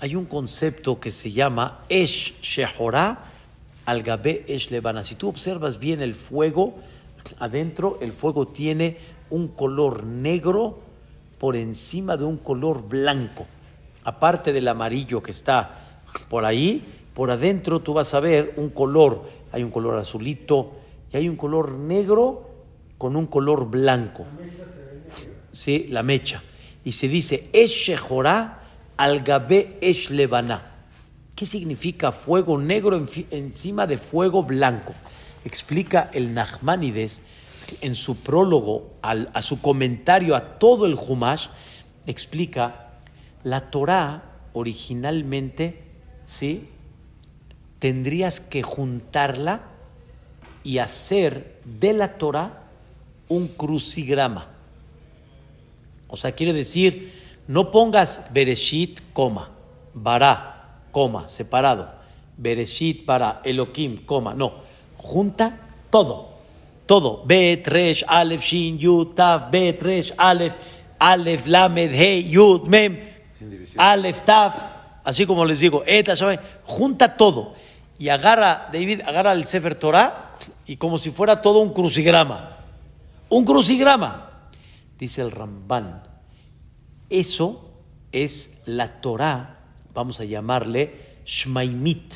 Hay 0.00 0.16
un 0.16 0.24
concepto 0.24 0.98
que 0.98 1.10
se 1.10 1.30
llama 1.30 1.84
Esh 1.88 2.34
Shehorah 2.40 3.30
al 3.84 4.02
Gabé 4.02 4.44
Esh. 4.48 4.68
Si 5.04 5.14
tú 5.14 5.28
observas 5.28 5.78
bien 5.78 6.00
el 6.00 6.14
fuego, 6.14 6.80
adentro 7.38 7.98
el 8.00 8.12
fuego 8.12 8.48
tiene 8.48 8.96
un 9.30 9.48
color 9.48 10.04
negro 10.04 10.80
por 11.38 11.56
encima 11.56 12.16
de 12.16 12.24
un 12.24 12.36
color 12.36 12.86
blanco. 12.86 13.46
Aparte 14.04 14.52
del 14.52 14.68
amarillo 14.68 15.22
que 15.22 15.30
está 15.30 16.02
por 16.28 16.44
ahí, 16.44 16.84
por 17.14 17.30
adentro 17.30 17.80
tú 17.80 17.94
vas 17.94 18.12
a 18.14 18.20
ver 18.20 18.54
un 18.56 18.70
color. 18.70 19.24
Hay 19.52 19.62
un 19.62 19.70
color 19.70 19.98
azulito 19.98 20.72
y 21.12 21.16
hay 21.16 21.28
un 21.28 21.36
color 21.36 21.72
negro 21.72 22.48
con 22.98 23.16
un 23.16 23.26
color 23.26 23.68
blanco. 23.68 24.26
Sí, 25.52 25.86
la 25.88 26.02
mecha. 26.02 26.42
Y 26.84 26.92
se 26.92 27.08
dice 27.08 27.48
Esh 27.52 27.88
Shehorah 27.88 28.56
al 28.96 29.20
Gabé. 29.22 29.78
¿Qué 29.80 31.46
significa 31.46 32.12
fuego 32.12 32.58
negro 32.58 33.02
encima 33.30 33.86
de 33.86 33.96
fuego 33.96 34.42
blanco? 34.42 34.92
Explica 35.44 36.10
el 36.12 36.34
Nachmanides 36.34 37.22
en 37.80 37.94
su 37.94 38.16
prólogo 38.16 38.90
al- 39.02 39.30
a 39.34 39.42
su 39.42 39.60
comentario 39.60 40.36
a 40.36 40.58
todo 40.58 40.86
el 40.86 40.94
Humash, 40.94 41.48
explica 42.06 42.90
la 43.44 43.70
Torah 43.70 44.22
originalmente, 44.52 45.82
¿sí? 46.26 46.68
Tendrías 47.78 48.40
que 48.40 48.62
juntarla 48.62 49.62
y 50.62 50.78
hacer 50.78 51.60
de 51.64 51.92
la 51.92 52.18
Torah 52.18 52.64
un 53.28 53.48
crucigrama. 53.48 54.48
O 56.08 56.16
sea, 56.16 56.32
quiere 56.32 56.52
decir, 56.52 57.12
no 57.46 57.70
pongas 57.70 58.24
Bereshit, 58.32 59.00
coma, 59.12 59.50
Bará, 59.94 60.82
coma, 60.92 61.28
separado. 61.28 61.92
Bereshit 62.36 63.04
para 63.04 63.40
Elohim, 63.44 63.96
coma, 64.04 64.34
no. 64.34 64.54
Junta 64.96 65.60
todo, 65.90 66.29
todo. 66.90 67.22
Bet, 67.24 67.68
Resh, 67.68 68.04
Aleph, 68.08 68.42
Shin, 68.42 68.76
Yud, 68.76 69.14
Taf, 69.14 69.48
Bet, 69.48 69.80
Resh, 69.80 70.12
Aleph, 70.18 70.56
Aleph, 70.98 71.46
Lamed, 71.46 71.92
Hey, 71.94 72.28
Yud, 72.28 72.66
Mem, 72.66 72.98
Aleph, 73.76 74.22
Taf, 74.24 74.56
así 75.04 75.24
como 75.24 75.44
les 75.44 75.60
digo, 75.60 75.84
Et, 75.86 76.04
Hashem, 76.04 76.40
junta 76.64 77.16
todo. 77.16 77.54
Y 77.96 78.08
agarra, 78.08 78.70
David, 78.72 79.02
agarra 79.06 79.34
el 79.34 79.44
Sefer 79.44 79.76
Torah 79.76 80.32
y 80.66 80.78
como 80.78 80.98
si 80.98 81.12
fuera 81.12 81.40
todo 81.40 81.60
un 81.60 81.72
crucigrama. 81.72 82.56
Un 83.28 83.44
crucigrama. 83.44 84.48
Dice 84.98 85.22
el 85.22 85.30
Ramban, 85.30 86.02
eso 87.08 87.70
es 88.10 88.62
la 88.66 89.00
Torah, 89.00 89.60
vamos 89.94 90.18
a 90.18 90.24
llamarle 90.24 91.20
Shmaimit, 91.24 92.14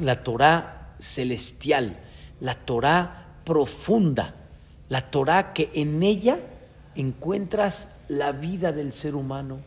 la 0.00 0.24
Torah 0.24 0.96
celestial, 0.98 2.00
la 2.40 2.56
Torah 2.56 3.25
profunda, 3.46 4.34
la 4.90 5.10
Torah 5.10 5.54
que 5.54 5.70
en 5.72 6.02
ella 6.02 6.38
encuentras 6.94 7.88
la 8.08 8.32
vida 8.32 8.72
del 8.72 8.92
ser 8.92 9.14
humano, 9.14 9.60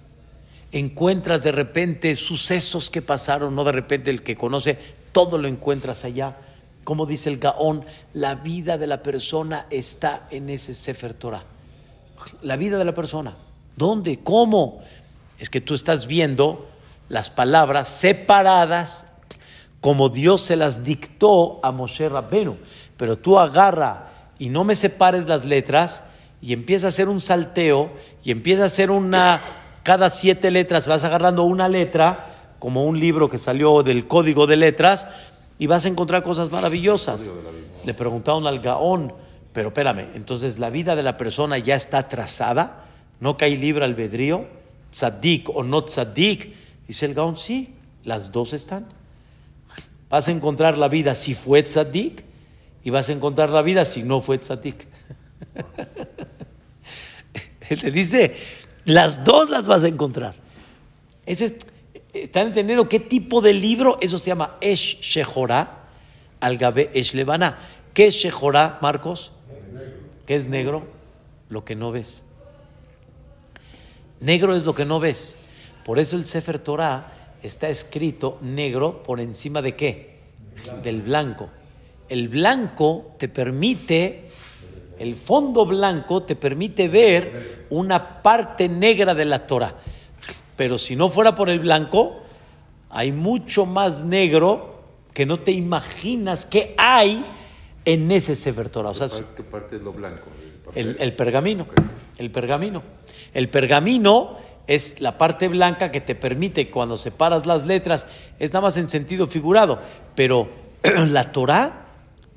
encuentras 0.71 1.41
de 1.41 1.51
repente 1.51 2.15
sucesos 2.15 2.91
que 2.91 3.01
pasaron, 3.01 3.55
no 3.55 3.63
de 3.63 3.71
repente 3.71 4.11
el 4.11 4.21
que 4.21 4.35
conoce, 4.35 4.77
todo 5.11 5.39
lo 5.39 5.47
encuentras 5.47 6.05
allá. 6.05 6.37
Como 6.83 7.07
dice 7.07 7.31
el 7.31 7.39
Gaón, 7.39 7.83
la 8.13 8.35
vida 8.35 8.77
de 8.77 8.85
la 8.85 9.01
persona 9.01 9.65
está 9.71 10.27
en 10.29 10.51
ese 10.51 10.75
Sefer 10.75 11.15
Torah 11.15 11.43
la 12.41 12.55
vida 12.55 12.77
de 12.77 12.85
la 12.85 12.93
persona. 12.93 13.35
¿Dónde? 13.75 14.19
¿Cómo? 14.19 14.81
Es 15.37 15.49
que 15.49 15.61
tú 15.61 15.73
estás 15.73 16.07
viendo 16.07 16.67
las 17.07 17.29
palabras 17.29 17.89
separadas 17.89 19.05
como 19.81 20.09
Dios 20.09 20.41
se 20.41 20.57
las 20.57 20.83
dictó 20.83 21.59
a 21.63 21.71
Moshe 21.71 22.09
Rabbenu. 22.09 22.57
Pero 22.99 23.17
tú 23.17 23.39
agarra 23.39 24.09
y 24.39 24.49
no 24.49 24.65
me 24.65 24.75
separes 24.75 25.25
las 25.25 25.45
letras 25.45 26.03
y 26.41 26.51
empieza 26.51 26.87
a 26.87 26.89
hacer 26.89 27.07
un 27.07 27.21
salteo 27.21 27.93
y 28.25 28.31
empieza 28.31 28.63
a 28.63 28.65
hacer 28.65 28.91
una, 28.91 29.39
cada 29.83 30.09
siete 30.09 30.51
letras 30.51 30.85
vas 30.85 31.05
agarrando 31.05 31.45
una 31.45 31.69
letra, 31.69 32.55
como 32.59 32.83
un 32.83 32.99
libro 32.99 33.29
que 33.29 33.37
salió 33.37 33.83
del 33.83 34.05
código 34.05 34.47
de 34.47 34.57
letras, 34.57 35.07
y 35.57 35.67
vas 35.67 35.85
a 35.85 35.87
encontrar 35.87 36.23
cosas 36.23 36.51
maravillosas. 36.51 37.29
Le 37.85 37.93
preguntaron 37.93 38.45
al 38.47 38.59
Gaón, 38.59 39.13
pero 39.53 39.69
espérame, 39.69 40.09
entonces 40.13 40.59
la 40.59 40.69
vida 40.69 40.97
de 40.97 41.03
la 41.03 41.15
persona 41.15 41.57
ya 41.57 41.75
está 41.75 42.09
trazada, 42.09 42.83
no 43.21 43.37
cae 43.37 43.55
libre 43.55 43.85
albedrío, 43.85 44.45
tzadik 44.91 45.47
o 45.47 45.63
no 45.63 45.85
tzadik. 45.85 46.53
Dice 46.85 47.05
el 47.05 47.13
Gaón, 47.13 47.37
sí, 47.37 47.75
las 48.03 48.33
dos 48.33 48.51
están. 48.51 48.87
Vas 50.09 50.27
a 50.27 50.31
encontrar 50.31 50.77
la 50.77 50.89
vida 50.89 51.15
si 51.15 51.33
fue 51.33 51.63
tzadik 51.63 52.27
y 52.83 52.89
vas 52.89 53.09
a 53.09 53.13
encontrar 53.13 53.49
la 53.49 53.61
vida 53.61 53.85
si 53.85 54.03
no 54.03 54.21
fue 54.21 54.37
tzadik. 54.37 54.87
Te 57.69 57.91
dice, 57.91 58.35
las 58.85 59.23
dos 59.23 59.49
las 59.49 59.67
vas 59.67 59.83
a 59.83 59.87
encontrar. 59.87 60.35
Ese 61.25 61.45
es, 61.45 61.55
¿Están 62.13 62.47
entendiendo 62.47 62.89
qué 62.89 62.99
tipo 62.99 63.41
de 63.41 63.53
libro? 63.53 63.97
Eso 64.01 64.17
se 64.17 64.27
llama 64.27 64.57
Esh 64.61 64.99
Shehorah 64.99 65.89
al 66.39 66.57
Gabe 66.57 66.89
Esh 66.93 67.13
Levana. 67.13 67.59
¿Qué 67.93 68.07
es 68.07 68.15
Shehorah, 68.15 68.79
Marcos? 68.81 69.31
¿Qué 70.25 70.35
es 70.35 70.47
negro? 70.47 70.87
Lo 71.49 71.65
que 71.65 71.75
no 71.75 71.91
ves. 71.91 72.23
Negro 74.19 74.55
es 74.55 74.65
lo 74.65 74.73
que 74.73 74.85
no 74.85 74.99
ves. 74.99 75.37
Por 75.85 75.99
eso 75.99 76.15
el 76.15 76.25
Sefer 76.25 76.59
Torah 76.59 77.13
está 77.43 77.69
escrito 77.69 78.37
negro 78.41 79.03
por 79.03 79.19
encima 79.19 79.61
de 79.61 79.75
qué? 79.75 80.19
Del 80.83 81.01
blanco. 81.01 81.49
El 82.09 82.27
blanco 82.27 83.15
te 83.17 83.29
permite, 83.29 84.29
el 84.97 85.15
fondo 85.15 85.65
blanco 85.65 86.23
te 86.23 86.35
permite 86.35 86.87
ver 86.87 87.67
una 87.69 88.21
parte 88.21 88.67
negra 88.67 89.13
de 89.13 89.25
la 89.25 89.45
Torah. 89.45 89.75
Pero 90.55 90.77
si 90.77 90.95
no 90.95 91.09
fuera 91.09 91.35
por 91.35 91.49
el 91.49 91.59
blanco, 91.59 92.21
hay 92.89 93.11
mucho 93.11 93.65
más 93.65 94.01
negro 94.01 94.79
que 95.13 95.25
no 95.25 95.39
te 95.39 95.51
imaginas 95.51 96.45
que 96.45 96.73
hay 96.77 97.25
en 97.85 98.11
ese 98.11 98.35
Sefer 98.35 98.69
Torah. 98.69 98.89
O 98.89 98.93
sea, 98.93 99.07
¿Qué 99.35 99.43
parte 99.43 99.77
es 99.77 99.81
lo 99.81 99.93
blanco? 99.93 100.27
el, 100.75 100.97
el 100.99 101.15
pergamino. 101.15 101.65
El 102.17 102.31
pergamino. 102.31 102.83
El 103.33 103.49
pergamino 103.49 104.37
es 104.69 105.01
la 105.01 105.17
parte 105.17 105.47
blanca 105.47 105.89
que 105.89 105.99
te 105.99 106.13
permite 106.13 106.69
cuando 106.69 106.95
separas 106.95 107.47
las 107.47 107.65
letras, 107.65 108.05
es 108.37 108.53
nada 108.53 108.61
más 108.67 108.77
en 108.77 108.87
sentido 108.87 109.25
figurado, 109.25 109.79
pero 110.13 110.47
la 111.07 111.31
Torah 111.31 111.87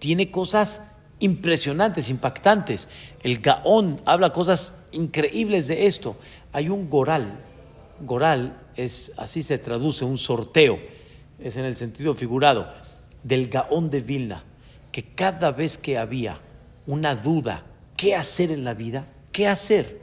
tiene 0.03 0.33
cosas 0.33 0.83
impresionantes, 1.21 2.11
impactantes. 2.11 2.89
El 3.23 3.39
Gaón 3.39 4.01
habla 4.05 4.33
cosas 4.33 4.83
increíbles 4.91 5.69
de 5.69 5.87
esto. 5.87 6.17
Hay 6.53 6.69
un 6.69 6.91
Goral, 6.91 7.39
Goral 8.01 8.61
es 8.75 9.13
así 9.17 9.45
se 9.45 9.59
traduce, 9.59 10.05
un 10.05 10.19
sorteo, 10.19 10.81
es 11.39 11.57
en 11.57 11.67
el 11.67 11.77
sentido 11.77 12.17
figurado, 12.17 12.69
del 13.23 13.47
Gaón 13.47 13.91
de 13.91 14.01
Vilna, 14.01 14.43
que 14.91 15.05
cada 15.05 15.53
vez 15.53 15.79
que 15.79 15.99
había 15.99 16.37
una 16.89 17.15
duda, 17.15 17.63
¿qué 17.97 18.17
hacer 18.17 18.51
en 18.51 18.65
la 18.65 18.75
vida? 18.75 19.07
¿Qué 19.31 19.47
hacer? 19.47 20.01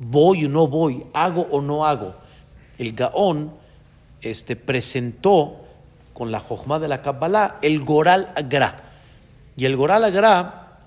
¿Voy 0.00 0.46
o 0.46 0.48
no 0.48 0.66
voy? 0.66 1.04
¿Hago 1.14 1.42
o 1.42 1.60
no 1.60 1.86
hago? 1.86 2.16
El 2.76 2.92
Gaón 2.94 3.54
este, 4.20 4.56
presentó 4.56 5.60
con 6.12 6.32
la 6.32 6.40
Jojma 6.40 6.80
de 6.80 6.88
la 6.88 7.02
Kabbalah 7.02 7.60
el 7.62 7.84
Goral 7.84 8.32
Agra. 8.34 8.81
Y 9.56 9.64
el 9.64 9.76
Goral 9.76 10.04
Agra 10.04 10.78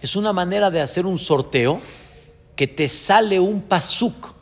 es 0.00 0.16
una 0.16 0.32
manera 0.32 0.70
de 0.70 0.80
hacer 0.80 1.06
un 1.06 1.18
sorteo 1.18 1.80
que 2.56 2.66
te 2.66 2.88
sale 2.88 3.40
un 3.40 3.62
pasuk 3.62 4.34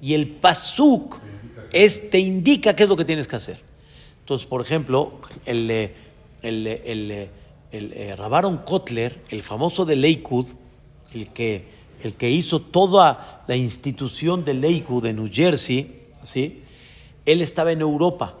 y 0.00 0.14
el 0.14 0.28
pasuk 0.28 1.18
es, 1.72 2.10
te 2.10 2.18
indica 2.18 2.74
qué 2.74 2.84
es 2.84 2.88
lo 2.88 2.96
que 2.96 3.04
tienes 3.04 3.28
que 3.28 3.36
hacer. 3.36 3.60
Entonces, 4.20 4.46
por 4.46 4.60
ejemplo, 4.60 5.20
el, 5.44 5.70
el, 6.42 6.66
el, 6.66 7.28
el, 7.72 7.92
el 7.92 8.16
Rabaron 8.16 8.58
Kotler, 8.58 9.22
el 9.28 9.42
famoso 9.42 9.84
de 9.84 9.96
Lakewood, 9.96 10.46
el 11.14 11.28
que, 11.28 11.68
el 12.02 12.14
que 12.14 12.30
hizo 12.30 12.60
toda 12.60 13.44
la 13.46 13.56
institución 13.56 14.44
de 14.44 14.54
Lakewood 14.54 15.02
de 15.02 15.12
New 15.12 15.28
Jersey, 15.30 16.02
¿sí? 16.22 16.62
él 17.26 17.42
estaba 17.42 17.72
en 17.72 17.80
Europa 17.80 18.34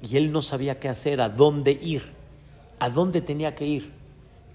y 0.00 0.16
él 0.16 0.32
no 0.32 0.42
sabía 0.42 0.78
qué 0.78 0.88
hacer, 0.88 1.20
a 1.20 1.28
dónde 1.28 1.72
ir, 1.72 2.12
a 2.82 2.90
dónde 2.90 3.20
tenía 3.20 3.54
que 3.54 3.66
ir. 3.66 3.92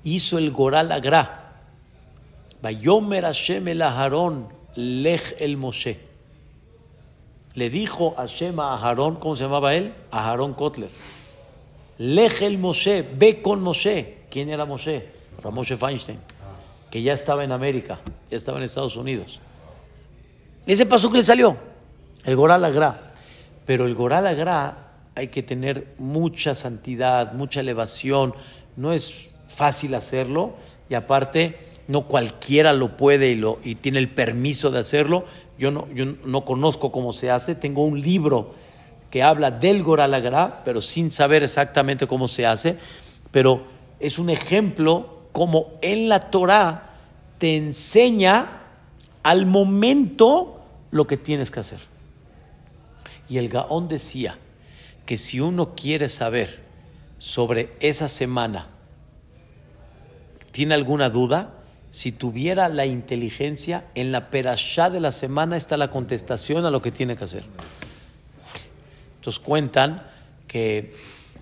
Hizo 0.03 0.37
el 0.37 0.51
Goral 0.51 0.91
Agra. 0.91 1.61
Bayomer 2.61 3.23
Hashem 3.23 3.67
el 3.67 3.81
Aharón, 3.81 4.49
Lech 4.75 5.35
el 5.39 5.57
Moshe 5.57 6.07
le 7.57 7.71
dijo 7.71 8.13
Hashem 8.15 8.59
a 8.59 8.75
Aharón, 8.75 9.15
¿cómo 9.15 9.35
se 9.35 9.45
llamaba 9.45 9.73
él? 9.73 9.91
Aharón 10.11 10.53
Kotler. 10.53 10.91
Lej 11.97 12.43
el 12.43 12.59
Moshe, 12.59 13.01
ve 13.01 13.41
con 13.41 13.63
Moshe. 13.63 14.25
¿Quién 14.29 14.49
era 14.49 14.63
Moshe? 14.65 15.07
Ramoshe 15.41 15.75
Feinstein, 15.75 16.19
que 16.91 17.01
ya 17.01 17.13
estaba 17.13 17.43
en 17.43 17.51
América, 17.51 17.99
ya 18.29 18.37
estaba 18.37 18.59
en 18.59 18.65
Estados 18.65 18.95
Unidos. 18.95 19.39
Ese 20.67 20.85
paso 20.85 21.09
que 21.09 21.17
le 21.17 21.23
salió, 21.23 21.57
el 22.25 22.35
Goral 22.35 22.63
Agra. 22.63 23.11
Pero 23.65 23.87
el 23.87 23.95
Goral 23.95 24.27
Agra 24.27 24.86
hay 25.17 25.29
que 25.29 25.41
tener 25.41 25.95
mucha 25.97 26.53
santidad, 26.53 27.33
mucha 27.33 27.61
elevación. 27.61 28.35
No 28.75 28.93
es 28.93 29.33
fácil 29.47 29.95
hacerlo 29.95 30.53
y 30.89 30.93
aparte 30.93 31.57
no 31.87 32.07
cualquiera 32.07 32.71
lo 32.73 32.97
puede 32.97 33.31
y, 33.63 33.75
tiene 33.75 33.97
el 33.97 34.09
permiso 34.09 34.69
de 34.69 34.77
hacerlo. 34.77 35.25
Yo 35.57 35.71
no, 35.71 35.87
yo 35.91 36.05
no 36.05 36.45
conozco 36.45 36.91
cómo 36.91 37.13
se 37.13 37.31
hace. 37.31 37.55
Tengo 37.55 37.83
un 37.83 37.99
libro 37.99 38.53
que 39.09 39.23
habla 39.23 39.49
del 39.49 39.81
Goralagra, 39.81 40.61
pero 40.63 40.81
sin 40.81 41.11
saber 41.11 41.41
exactamente 41.41 42.05
cómo 42.05 42.27
se 42.27 42.45
hace. 42.45 42.77
Pero 43.31 43.63
es 43.99 44.19
un 44.19 44.29
ejemplo 44.29 45.23
como 45.31 45.71
en 45.81 46.09
la 46.09 46.29
Torah 46.29 46.91
te 47.39 47.57
enseña 47.57 48.61
al 49.23 49.47
momento 49.47 50.61
lo 50.91 51.07
que 51.07 51.17
tienes 51.17 51.49
que 51.49 51.59
hacer. 51.59 51.79
Y 53.27 53.39
el 53.39 53.49
Gaón 53.49 53.87
decía 53.87 54.37
que 55.07 55.15
si 55.15 55.39
uno 55.39 55.73
quiere 55.73 56.09
saber 56.09 56.59
sobre 57.17 57.73
esa 57.79 58.09
semana, 58.09 58.67
tiene 60.51 60.73
alguna 60.73 61.09
duda, 61.09 61.53
si 61.91 62.11
tuviera 62.11 62.67
la 62.67 62.85
inteligencia, 62.85 63.85
en 63.95 64.11
la 64.11 64.29
perashá 64.29 64.89
de 64.89 64.99
la 64.99 65.13
semana 65.13 65.55
está 65.55 65.77
la 65.77 65.89
contestación 65.89 66.65
a 66.65 66.71
lo 66.71 66.81
que 66.81 66.91
tiene 66.91 67.15
que 67.15 67.23
hacer. 67.23 67.45
Entonces 69.15 69.39
cuentan 69.39 70.05
que 70.45 70.93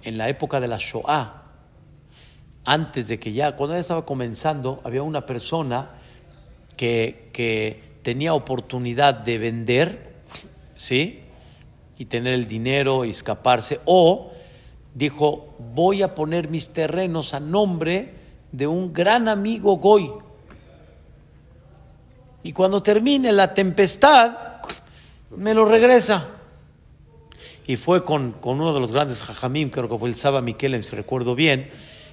en 0.04 0.20
la 0.20 0.30
época 0.30 0.60
de 0.60 0.68
la 0.68 0.78
Shoah, 0.78 1.42
antes 2.66 3.08
de 3.08 3.20
que 3.20 3.34
ya, 3.34 3.56
cuando 3.56 3.76
ya 3.76 3.80
estaba 3.80 4.06
comenzando, 4.06 4.80
había 4.84 5.02
una 5.02 5.26
persona 5.26 5.90
que, 6.78 7.30
que 7.34 7.82
tenía 8.04 8.36
oportunidad 8.36 9.16
de 9.16 9.40
vender, 9.40 10.16
¿sí? 10.76 11.25
Y 11.98 12.06
tener 12.06 12.34
el 12.34 12.48
dinero 12.48 13.06
y 13.06 13.12
escaparse, 13.12 13.80
o 13.86 14.32
dijo, 14.94 15.56
voy 15.74 16.02
a 16.02 16.16
poner 16.16 16.50
mis 16.50 16.70
terrenos 16.70 17.34
a 17.34 17.40
nombre 17.40 18.14
de 18.52 18.68
un 18.68 18.94
gran 18.94 19.28
amigo 19.28 19.78
Goy, 19.78 20.12
y 22.46 22.54
cuando 22.54 22.84
termine 22.84 23.32
la 23.32 23.56
tempestad, 23.56 24.38
me 25.36 25.56
lo 25.56 25.66
regresa. 25.66 26.28
Y 27.66 27.76
fue 27.76 28.06
con, 28.06 28.34
con 28.34 28.62
uno 28.62 28.72
de 28.72 28.80
los 28.80 28.94
grandes 28.94 29.24
jajamim, 29.24 29.72
creo 29.72 29.90
que 29.90 29.98
fue 29.98 30.10
el 30.10 30.14
Saba 30.14 30.44
Mikelem, 30.44 30.84
si 30.84 30.96
recuerdo 30.96 31.34
bien, 31.34 31.72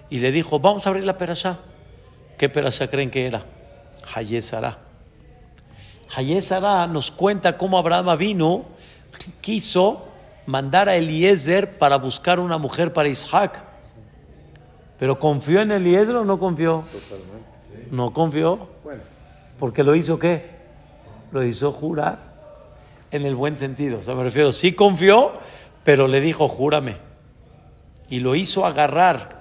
y 0.09 0.21
le 0.21 0.33
dijo, 0.33 0.59
vamos 0.59 0.87
a 0.87 0.89
abrir 0.89 1.05
la 1.05 1.19
perashá. 1.19 1.59
¿Qué 2.39 2.49
perashá 2.49 2.89
creen 2.89 3.11
que 3.11 3.27
era? 3.27 3.45
Hayesara. 4.15 4.79
Hayesara 6.17 6.87
nos 6.87 7.11
cuenta 7.11 7.59
cómo 7.59 7.77
Abraham 7.77 8.17
vino, 8.17 8.65
quiso 9.41 10.09
mandar 10.47 10.89
a 10.89 10.97
Eliezer 10.97 11.79
para 11.79 11.97
buscar 11.97 12.41
una 12.41 12.59
mujer 12.59 12.93
para 12.93 13.09
Isaac. 13.09 13.63
Pero 14.99 15.19
¿confió 15.19 15.61
en 15.61 15.73
Eliezer 15.73 16.17
o 16.17 16.25
no 16.25 16.39
confió? 16.39 16.85
No 17.91 18.13
confió. 18.13 18.69
Porque 19.59 19.85
lo 19.85 19.95
hizo 19.95 20.19
qué? 20.19 20.51
Lo 21.31 21.45
hizo 21.45 21.73
jurar 21.73 22.19
en 23.11 23.27
el 23.27 23.35
buen 23.35 23.59
sentido. 23.59 23.99
O 23.99 24.03
sea, 24.03 24.15
me 24.15 24.25
refiero, 24.25 24.53
sí 24.53 24.73
confió, 24.73 25.33
pero 25.85 26.09
le 26.09 26.21
dijo, 26.21 26.49
júrame. 26.49 26.97
Y 28.09 28.21
lo 28.21 28.35
hizo 28.35 28.67
agarrar 28.67 29.41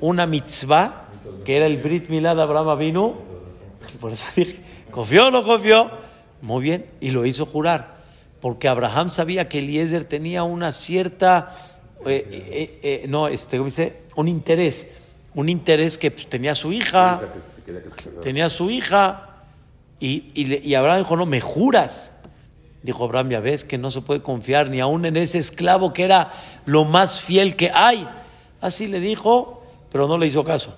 una 0.00 0.26
mitzvah, 0.26 1.04
que 1.44 1.56
era 1.56 1.66
el 1.66 1.78
Brit 1.78 2.08
Milad 2.08 2.36
de 2.36 2.42
Abraham 2.42 2.78
vino. 2.78 3.14
Por 4.00 4.12
eso 4.12 4.26
dije, 4.36 4.60
¿confió 4.90 5.28
o 5.28 5.30
no 5.30 5.44
confió? 5.44 5.90
Muy 6.42 6.62
bien, 6.62 6.86
y 7.00 7.10
lo 7.10 7.26
hizo 7.26 7.46
jurar. 7.46 7.99
Porque 8.40 8.68
Abraham 8.68 9.10
sabía 9.10 9.48
que 9.48 9.58
Eliezer 9.58 10.04
tenía 10.04 10.42
una 10.42 10.72
cierta, 10.72 11.54
eh, 12.06 12.26
eh, 12.30 12.80
eh, 12.82 13.06
no, 13.08 13.28
este, 13.28 13.58
¿cómo 13.58 13.66
dice? 13.66 14.02
Un 14.16 14.28
interés. 14.28 14.88
Un 15.34 15.48
interés 15.48 15.98
que 15.98 16.10
pues, 16.10 16.26
tenía 16.26 16.54
su 16.54 16.72
hija, 16.72 17.20
tenía 18.22 18.48
su 18.48 18.70
hija, 18.70 19.30
y, 20.00 20.32
y, 20.34 20.74
Abraham 20.74 21.00
dijo, 21.00 21.16
no, 21.16 21.26
me 21.26 21.40
juras. 21.40 22.14
Dijo 22.82 23.04
Abraham, 23.04 23.28
ya 23.28 23.40
ves 23.40 23.66
que 23.66 23.76
no 23.76 23.90
se 23.90 24.00
puede 24.00 24.22
confiar 24.22 24.70
ni 24.70 24.80
aún 24.80 25.04
en 25.04 25.18
ese 25.18 25.38
esclavo 25.38 25.92
que 25.92 26.04
era 26.04 26.32
lo 26.64 26.86
más 26.86 27.20
fiel 27.20 27.54
que 27.54 27.70
hay. 27.70 28.08
Así 28.62 28.86
le 28.86 29.00
dijo, 29.00 29.62
pero 29.92 30.08
no 30.08 30.16
le 30.16 30.26
hizo 30.26 30.42
caso. 30.42 30.74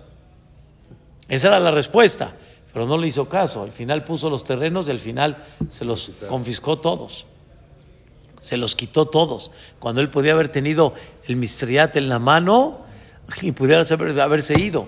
Esa 1.29 1.48
era 1.48 1.61
la 1.61 1.70
respuesta, 1.70 2.35
pero 2.72 2.87
no 2.87 2.98
le 2.98 3.07
hizo 3.07 3.29
caso. 3.29 3.62
Al 3.62 3.70
final 3.70 4.03
puso 4.03 4.29
los 4.29 4.42
terrenos 4.42 4.88
y 4.88 4.90
al 4.90 4.98
final 4.98 5.37
se 5.68 5.85
los 5.85 6.11
confiscó 6.29 6.79
todos. 6.81 7.27
Se 8.42 8.57
los 8.57 8.74
quitó 8.76 9.07
todos. 9.07 9.52
Cuando 9.78 10.00
él 10.00 10.11
podía 10.11 10.33
haber 10.33 10.48
tenido 10.48 10.94
el 11.28 11.37
mistriat 11.37 11.96
en 11.96 12.09
la 12.09 12.18
mano 12.18 12.81
y 13.40 13.52
pudiera 13.52 13.83
haberse 14.22 14.59
ido. 14.59 14.87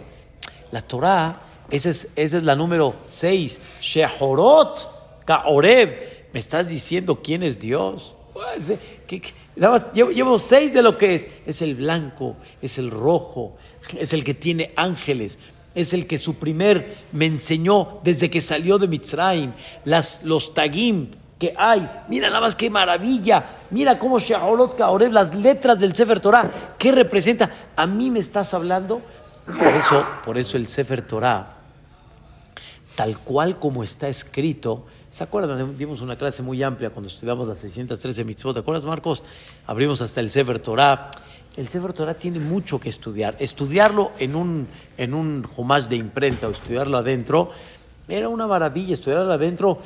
La 0.73 0.83
Torah 0.83 1.41
Esa 1.71 1.89
es, 1.91 2.09
esa 2.17 2.39
es 2.39 2.43
la 2.43 2.57
número 2.57 2.97
6. 3.07 3.61
Shehorot 3.81 5.25
Kaoreb. 5.25 6.25
¿Me 6.33 6.41
estás 6.41 6.69
diciendo 6.69 7.21
quién 7.23 7.43
es 7.43 7.59
Dios? 7.59 8.15
Pues, 8.33 8.77
¿Qué- 9.07 9.21
qué? 9.21 9.33
Nada 9.57 9.75
más 9.75 9.87
llevo, 9.95 10.11
llevo 10.11 10.39
seis 10.41 10.75
de 10.75 10.83
lo 10.83 10.99
que 10.99 11.15
es. 11.15 11.29
Es 11.47 11.63
el 11.63 11.77
blanco, 11.77 12.35
es 12.61 12.77
el 12.79 12.91
rojo, 12.91 13.57
es 13.97 14.13
el 14.13 14.25
que 14.25 14.35
tiene 14.35 14.73
ángeles, 14.75 15.39
es 15.77 15.93
el 15.93 16.09
que 16.09 16.19
su 16.19 16.35
primer 16.35 16.97
me 17.13 17.27
enseñó 17.27 18.01
desde 18.03 18.29
que 18.31 18.41
salió 18.41 18.79
de 18.79 18.89
Mitzrayim. 18.89 19.53
Las, 19.85 20.25
los 20.25 20.53
tagim 20.55 21.11
que 21.39 21.55
hay, 21.57 21.89
mira 22.09 22.29
nada 22.29 22.41
más 22.41 22.55
qué 22.55 22.71
maravilla. 22.71 23.45
Mira 23.71 23.99
cómo 23.99 24.19
Shehorot 24.19 24.77
Kaoreb, 24.77 25.13
las 25.13 25.35
letras 25.35 25.79
del 25.79 25.95
Sefer 25.95 26.21
Torah, 26.21 26.51
¿qué 26.79 26.93
representa? 26.93 27.51
A 27.77 27.87
mí 27.87 28.11
me 28.11 28.21
estás 28.21 28.55
hablando. 28.55 29.03
Por 29.47 29.69
eso, 29.69 30.07
por 30.25 30.39
eso 30.39 30.57
el 30.57 30.69
Sefer 30.69 31.03
Torah 31.03 31.55
tal 32.95 33.19
cual 33.19 33.59
como 33.59 33.83
está 33.83 34.09
escrito. 34.09 34.87
¿Se 35.11 35.23
acuerdan? 35.23 35.79
Dimos 35.79 36.01
una 36.01 36.17
clase 36.17 36.43
muy 36.43 36.63
amplia 36.63 36.91
cuando 36.91 37.09
estudiamos 37.09 37.47
las 37.47 37.59
613 37.59 38.25
mitzvot. 38.25 38.55
¿Te 38.55 38.61
acuerdas, 38.61 38.85
Marcos? 38.85 39.23
Abrimos 39.67 40.01
hasta 40.01 40.21
el 40.21 40.31
Sefer 40.31 40.59
Torah. 40.59 41.11
El 41.57 41.69
Sefer 41.69 41.93
Torah 41.93 42.15
tiene 42.15 42.41
mucho 42.41 42.81
que 42.81 42.89
estudiar. 42.89 43.37
Estudiarlo 43.39 44.11
en 44.19 44.35
un, 44.35 44.67
en 44.97 45.15
un 45.15 45.47
de 45.89 45.97
imprenta 45.97 46.49
o 46.49 46.51
estudiarlo 46.51 46.99
adentro 46.99 47.51
era 48.09 48.29
una 48.29 48.47
maravilla. 48.47 48.95
Estudiarlo 48.95 49.33
adentro 49.33 49.79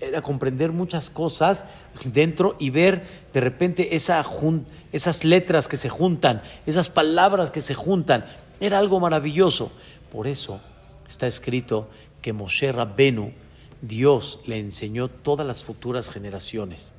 era 0.00 0.22
comprender 0.22 0.72
muchas 0.72 1.10
cosas 1.10 1.64
dentro 2.04 2.56
y 2.58 2.70
ver 2.70 3.06
de 3.32 3.40
repente 3.40 3.94
esas 3.94 5.24
letras 5.24 5.68
que 5.68 5.76
se 5.76 5.88
juntan, 5.88 6.42
esas 6.66 6.90
palabras 6.90 7.50
que 7.50 7.60
se 7.60 7.74
juntan. 7.74 8.26
Era 8.60 8.78
algo 8.78 9.00
maravilloso. 9.00 9.70
Por 10.12 10.26
eso 10.26 10.60
está 11.08 11.26
escrito 11.26 11.88
que 12.20 12.32
Moshe 12.32 12.72
Rabbenu, 12.72 13.32
Dios 13.80 14.40
le 14.46 14.58
enseñó 14.58 15.08
todas 15.08 15.46
las 15.46 15.62
futuras 15.62 16.10
generaciones 16.10 16.92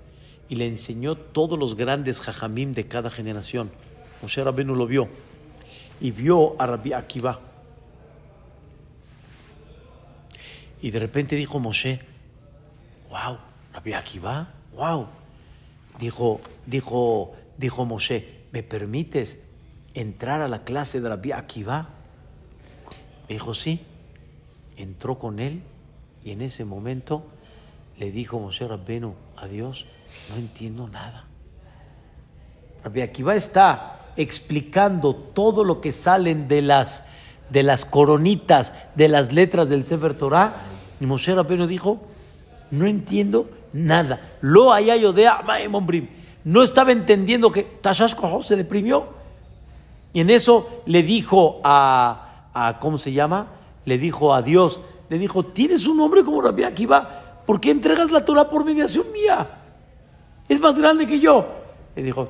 y 0.47 0.55
le 0.55 0.67
enseñó 0.67 1.15
todos 1.15 1.59
los 1.59 1.75
grandes 1.75 2.21
jajamim 2.21 2.71
de 2.71 2.88
cada 2.88 3.09
generación. 3.09 3.69
Moshe 4.21 4.43
Rabbenu 4.43 4.75
lo 4.75 4.88
vio 4.88 5.09
y 6.01 6.12
vio 6.12 6.59
a 6.59 6.65
Rabbi 6.65 6.93
Akiva. 6.93 7.39
Y 10.81 10.91
de 10.91 10.99
repente 10.99 11.35
dijo 11.35 11.59
Moshe, 11.59 11.99
wow, 13.09 13.37
Rabbi 13.73 13.93
Akiva, 13.93 14.49
wow. 14.73 15.07
Dijo, 15.99 16.39
dijo, 16.65 17.33
dijo 17.57 17.85
Moshe, 17.85 18.43
¿me 18.51 18.63
permites 18.63 19.39
entrar 19.93 20.41
a 20.41 20.47
la 20.47 20.63
clase 20.63 21.01
de 21.01 21.09
Rabbi 21.09 21.31
Akiva? 21.31 21.89
Dijo, 23.27 23.53
sí. 23.53 23.85
Entró 24.77 25.19
con 25.19 25.39
él 25.39 25.61
y 26.23 26.31
en 26.31 26.41
ese 26.41 26.63
momento 26.63 27.25
le 27.97 28.11
dijo 28.11 28.39
Moshe 28.39 28.65
Rabbenu 28.65 29.13
a 29.35 29.47
Dios, 29.47 29.85
no 30.29 30.37
entiendo 30.37 30.87
nada. 30.87 31.25
Rabbi 32.83 33.01
Akiva 33.01 33.35
está 33.35 34.13
explicando 34.15 35.15
todo 35.15 35.63
lo 35.63 35.81
que 35.81 35.91
salen 35.91 36.47
de 36.47 36.61
las, 36.61 37.05
de 37.49 37.63
las 37.63 37.85
coronitas, 37.85 38.73
de 38.95 39.07
las 39.07 39.33
letras 39.33 39.69
del 39.69 39.85
Sefer 39.85 40.13
Torah. 40.13 40.63
Y 40.99 41.05
Moshe 41.05 41.33
Rabbenu 41.33 41.67
dijo, 41.67 42.01
no 42.71 42.85
entiendo 42.85 43.49
nada. 43.73 44.38
Lo 44.41 44.73
haya 44.73 44.95
ma'em 45.45 45.73
ombrim. 45.73 46.09
No 46.43 46.63
estaba 46.63 46.91
entendiendo 46.91 47.51
que 47.51 47.63
Tashash 47.63 48.15
se 48.43 48.55
deprimió. 48.55 49.07
Y 50.13 50.21
en 50.21 50.29
eso 50.29 50.81
le 50.85 51.03
dijo 51.03 51.62
a, 51.63 52.49
a, 52.53 52.79
¿cómo 52.79 52.97
se 52.97 53.12
llama? 53.12 53.47
Le 53.85 53.97
dijo 53.97 54.33
a 54.33 54.41
Dios, 54.41 54.81
le 55.09 55.19
dijo, 55.19 55.45
tienes 55.45 55.85
un 55.88 55.99
hombre 55.99 56.23
como 56.23 56.41
Rabbi 56.41 56.63
Akiva, 56.63 57.43
¿por 57.45 57.59
qué 57.59 57.71
entregas 57.71 58.12
la 58.12 58.25
Torah 58.25 58.49
por 58.49 58.65
mediación 58.65 59.12
mía? 59.12 59.47
Es 60.47 60.59
más 60.59 60.77
grande 60.77 61.05
que 61.05 61.19
yo. 61.19 61.47
Le 61.95 62.03
dijo, 62.03 62.29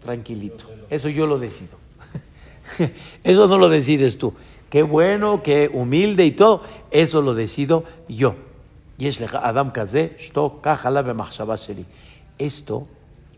tranquilito, 0.00 0.66
eso 0.88 1.08
yo 1.08 1.26
lo 1.26 1.38
decido. 1.38 1.85
Eso 3.24 3.46
no 3.46 3.58
lo 3.58 3.68
decides 3.68 4.18
tú. 4.18 4.34
Qué 4.70 4.82
bueno, 4.82 5.42
qué 5.42 5.70
humilde 5.72 6.24
y 6.26 6.32
todo. 6.32 6.62
Eso 6.90 7.22
lo 7.22 7.34
decido 7.34 7.84
yo. 8.08 8.34
Adam 9.32 9.72
Esto 12.38 12.88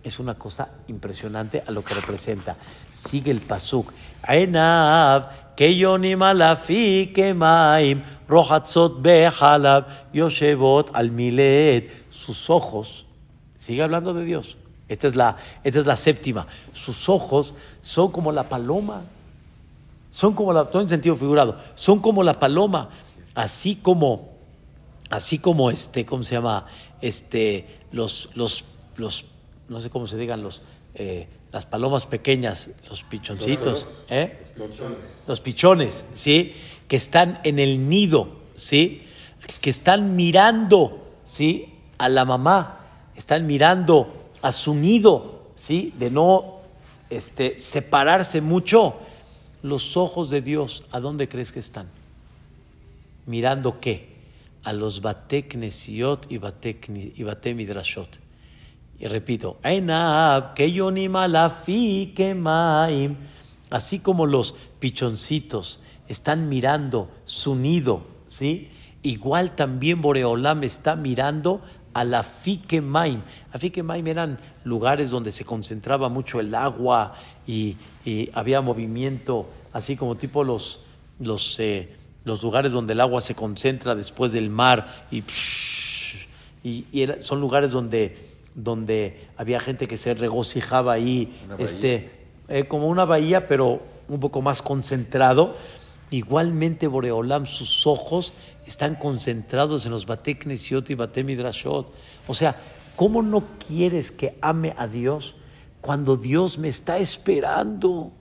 es 0.04 0.18
una 0.18 0.34
cosa 0.34 0.68
impresionante 0.86 1.62
a 1.66 1.70
lo 1.70 1.84
que 1.84 1.94
representa. 1.94 2.56
Sigue 2.92 3.30
el 3.30 3.40
pasuk. 3.40 3.92
Enav 4.26 5.54
keyonim 5.56 6.22
alafi 6.22 7.12
kemaim 7.14 8.02
rohatzot 8.28 9.02
behalab 9.02 9.86
yoshevot 10.12 10.90
al 10.94 11.10
milet. 11.10 11.90
Sus 12.10 12.48
ojos, 12.50 13.06
sigue 13.56 13.82
hablando 13.82 14.14
de 14.14 14.24
Dios. 14.24 14.56
Esta 14.88 15.06
es, 15.06 15.16
la, 15.16 15.36
esta 15.64 15.80
es 15.80 15.86
la 15.86 15.96
séptima. 15.96 16.46
Sus 16.72 17.08
ojos 17.08 17.52
son 17.82 18.10
como 18.10 18.32
la 18.32 18.44
paloma 18.44 19.02
son 20.10 20.34
como 20.34 20.52
la, 20.52 20.64
todo 20.64 20.82
en 20.82 20.88
sentido 20.88 21.16
figurado, 21.16 21.58
son 21.74 22.00
como 22.00 22.22
la 22.22 22.34
paloma, 22.34 22.90
así 23.34 23.76
como, 23.76 24.30
así 25.10 25.38
como 25.38 25.70
este, 25.70 26.06
¿cómo 26.06 26.22
se 26.22 26.34
llama? 26.34 26.66
Este, 27.00 27.78
los, 27.92 28.30
los, 28.34 28.64
los, 28.96 29.26
no 29.68 29.80
sé 29.80 29.90
cómo 29.90 30.06
se 30.06 30.16
digan, 30.16 30.42
los, 30.42 30.62
eh, 30.94 31.28
las 31.52 31.66
palomas 31.66 32.06
pequeñas, 32.06 32.70
los 32.88 33.02
pichoncitos, 33.04 33.86
¿eh? 34.08 34.46
Los 35.26 35.40
pichones, 35.40 36.04
¿sí? 36.12 36.54
Que 36.88 36.96
están 36.96 37.40
en 37.44 37.58
el 37.58 37.88
nido, 37.88 38.28
¿sí? 38.54 39.04
Que 39.60 39.70
están 39.70 40.16
mirando, 40.16 41.06
¿sí? 41.24 41.74
A 41.98 42.08
la 42.08 42.24
mamá, 42.24 42.80
están 43.16 43.46
mirando 43.46 44.30
a 44.42 44.52
su 44.52 44.74
nido, 44.74 45.50
¿sí? 45.54 45.94
De 45.98 46.10
no 46.10 46.60
este, 47.10 47.58
separarse 47.58 48.40
mucho. 48.40 48.96
Los 49.62 49.96
ojos 49.96 50.30
de 50.30 50.40
Dios, 50.40 50.84
¿a 50.92 51.00
dónde 51.00 51.28
crees 51.28 51.52
que 51.52 51.58
están? 51.58 51.86
Mirando 53.26 53.80
qué? 53.80 54.16
A 54.62 54.72
los 54.72 55.00
bateknesiot 55.00 56.30
y 56.30 56.38
batekni- 56.38 57.12
y 57.16 57.22
batemidrashot. 57.22 58.08
Y 59.00 59.06
repito, 59.06 59.58
"Einab 59.62 60.54
keyonim 60.54 61.14
alafi 61.16 62.12
kemaim", 62.14 63.16
así 63.70 63.98
como 64.00 64.26
los 64.26 64.54
pichoncitos 64.80 65.80
están 66.08 66.48
mirando 66.48 67.10
su 67.24 67.54
nido, 67.54 68.02
¿sí? 68.26 68.70
Igual 69.02 69.54
también 69.54 70.02
Boreolam 70.02 70.64
está 70.64 70.96
mirando 70.96 71.60
a 71.94 72.04
la 72.04 72.22
Fikemaim. 72.22 73.22
A 73.52 73.58
Fikemaim 73.58 74.06
eran 74.06 74.38
lugares 74.64 75.10
donde 75.10 75.32
se 75.32 75.44
concentraba 75.44 76.08
mucho 76.08 76.40
el 76.40 76.54
agua 76.54 77.14
y, 77.46 77.76
y 78.04 78.28
había 78.34 78.60
movimiento, 78.60 79.46
así 79.72 79.96
como 79.96 80.16
tipo 80.16 80.44
los, 80.44 80.80
los, 81.20 81.58
eh, 81.60 81.88
los 82.24 82.42
lugares 82.42 82.72
donde 82.72 82.92
el 82.92 83.00
agua 83.00 83.20
se 83.20 83.34
concentra 83.34 83.94
después 83.94 84.32
del 84.32 84.50
mar 84.50 85.06
y, 85.10 85.22
y, 86.62 86.84
y 86.92 87.02
era- 87.02 87.22
son 87.22 87.40
lugares 87.40 87.72
donde, 87.72 88.16
donde 88.54 89.28
había 89.36 89.60
gente 89.60 89.86
que 89.88 89.96
se 89.96 90.14
regocijaba 90.14 90.92
ahí, 90.92 91.32
este, 91.58 92.10
eh, 92.48 92.64
como 92.66 92.88
una 92.88 93.04
bahía, 93.04 93.46
pero 93.46 93.80
un 94.08 94.20
poco 94.20 94.40
más 94.40 94.62
concentrado. 94.62 95.56
Igualmente 96.10 96.86
Boreolam, 96.86 97.44
sus 97.44 97.86
ojos 97.86 98.32
están 98.66 98.94
concentrados 98.94 99.84
en 99.86 99.92
los 99.92 100.06
Bateknesiot 100.06 100.88
y 100.90 100.94
Batemidrashot. 100.94 101.92
O 102.26 102.34
sea, 102.34 102.56
¿cómo 102.96 103.22
no 103.22 103.44
quieres 103.66 104.10
que 104.10 104.38
ame 104.40 104.74
a 104.76 104.86
Dios 104.86 105.34
cuando 105.80 106.16
Dios 106.16 106.58
me 106.58 106.68
está 106.68 106.98
esperando? 106.98 108.12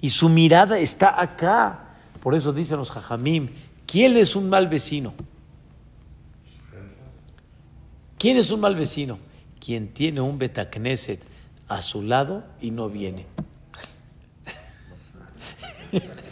Y 0.00 0.10
su 0.10 0.28
mirada 0.28 0.78
está 0.78 1.20
acá. 1.20 1.96
Por 2.20 2.34
eso 2.34 2.52
dicen 2.52 2.78
los 2.78 2.90
Jajamim, 2.90 3.48
¿quién 3.86 4.16
es 4.16 4.36
un 4.36 4.48
mal 4.48 4.68
vecino? 4.68 5.14
¿Quién 8.18 8.36
es 8.36 8.50
un 8.50 8.60
mal 8.60 8.74
vecino? 8.74 9.18
Quien 9.64 9.88
tiene 9.88 10.20
un 10.20 10.38
Betacneset 10.38 11.24
a 11.68 11.80
su 11.80 12.02
lado 12.02 12.44
y 12.60 12.70
no 12.70 12.90
viene. 12.90 13.26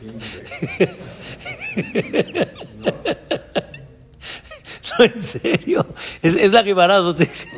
No, 4.98 5.04
en 5.04 5.22
serio. 5.22 5.86
Es, 6.22 6.34
es 6.34 6.52
la 6.52 6.62
Gemara. 6.62 6.98
¿no? 7.00 7.12
Dice, 7.12 7.48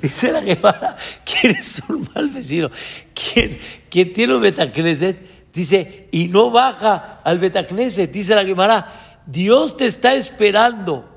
dice 0.00 0.32
la 0.32 0.42
Gemara, 0.42 0.96
¿quién 1.24 1.56
es 1.56 1.82
un 1.88 2.08
mal 2.14 2.28
vecino? 2.28 2.70
¿Quién, 3.14 3.58
quién 3.90 4.12
tiene 4.12 4.34
un 4.34 4.42
Betacneset? 4.42 5.52
Dice, 5.52 6.08
y 6.10 6.28
no 6.28 6.50
baja 6.50 7.20
al 7.24 7.38
Betacneset. 7.38 8.10
Dice 8.10 8.34
la 8.34 8.44
Gemara, 8.44 9.20
Dios 9.26 9.76
te 9.76 9.86
está 9.86 10.14
esperando 10.14 11.08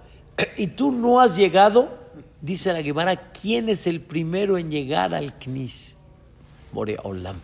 y 0.56 0.68
tú 0.68 0.92
no 0.92 1.22
has 1.22 1.36
llegado. 1.36 1.98
Dice 2.42 2.72
la 2.72 2.84
Gemara, 2.84 3.32
¿quién 3.32 3.70
es 3.70 3.88
el 3.88 4.02
primero 4.02 4.58
en 4.58 4.70
llegar 4.70 5.14
al 5.14 5.38
Knis? 5.38 5.98
Boreolam. 6.72 7.40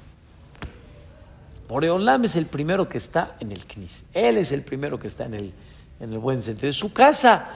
Boreolam 1.74 2.24
es 2.24 2.36
el 2.36 2.46
primero 2.46 2.88
que 2.88 3.00
está 3.00 3.36
en 3.40 3.52
el 3.52 3.66
Knis. 3.66 4.06
Él 4.14 4.38
es 4.38 4.52
el 4.52 4.62
primero 4.62 5.00
que 5.00 5.08
está 5.08 5.26
en 5.26 5.34
el, 5.34 5.54
en 6.00 6.14
el 6.14 6.20
buen 6.20 6.40
sentido 6.44 6.68
de 6.68 6.74
su 6.74 6.94
casa. 6.94 7.50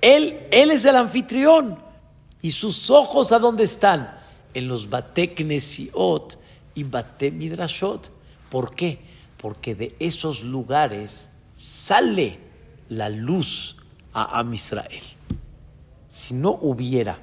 Él, 0.00 0.46
él 0.50 0.70
es 0.70 0.86
el 0.86 0.96
anfitrión. 0.96 1.78
¿Y 2.40 2.52
sus 2.52 2.88
ojos 2.88 3.30
a 3.30 3.38
dónde 3.38 3.64
están? 3.64 4.18
En 4.54 4.68
los 4.68 4.88
Bate 4.88 5.34
Knesiot 5.34 6.38
y 6.76 6.84
Bate 6.84 7.30
Midrashot. 7.30 8.10
¿Por 8.48 8.74
qué? 8.74 9.00
Porque 9.36 9.74
de 9.74 9.94
esos 9.98 10.44
lugares 10.44 11.28
sale 11.52 12.38
la 12.88 13.10
luz 13.10 13.76
a 14.14 14.38
Am 14.38 14.54
Israel. 14.54 15.02
Si 16.08 16.32
no 16.32 16.52
hubiera 16.52 17.18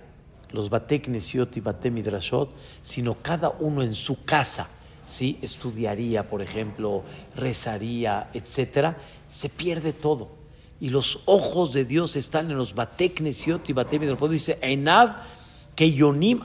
los 0.51 0.69
Bate 0.69 1.01
Knesiot 1.01 1.57
y 1.57 1.61
Bate 1.61 1.89
Midrashot, 1.89 2.53
sino 2.83 3.15
cada 3.19 3.49
uno 3.49 3.81
en 3.81 3.95
su 3.95 4.23
casa, 4.25 4.69
¿sí? 5.05 5.37
estudiaría, 5.41 6.27
por 6.27 6.41
ejemplo, 6.41 7.03
rezaría, 7.35 8.29
etcétera, 8.33 8.97
se 9.27 9.49
pierde 9.49 9.93
todo. 9.93 10.29
Y 10.79 10.89
los 10.89 11.21
ojos 11.25 11.73
de 11.73 11.85
Dios 11.85 12.15
están 12.15 12.51
en 12.51 12.57
los 12.57 12.75
Bate 12.75 13.13
Knesiot 13.13 13.69
y. 13.69 13.73
Dice, 14.29 14.57
Enav 14.61 15.15
que 15.75 15.91
Yonim. 15.91 16.41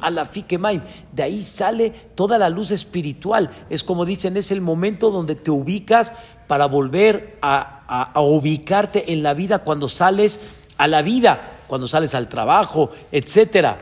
De 1.12 1.22
ahí 1.22 1.42
sale 1.42 1.90
toda 2.14 2.38
la 2.38 2.48
luz 2.48 2.70
espiritual. 2.70 3.50
Es 3.70 3.82
como 3.84 4.04
dicen, 4.04 4.36
es 4.36 4.50
el 4.50 4.60
momento 4.60 5.10
donde 5.10 5.34
te 5.34 5.50
ubicas 5.50 6.12
para 6.46 6.66
volver 6.66 7.38
a, 7.42 8.12
a 8.12 8.20
ubicarte 8.20 9.12
en 9.12 9.22
la 9.22 9.34
vida 9.34 9.60
cuando 9.60 9.88
sales 9.88 10.40
a 10.78 10.88
la 10.88 11.02
vida, 11.02 11.58
cuando 11.66 11.86
sales 11.88 12.14
al 12.14 12.28
trabajo, 12.28 12.90
etcétera. 13.12 13.78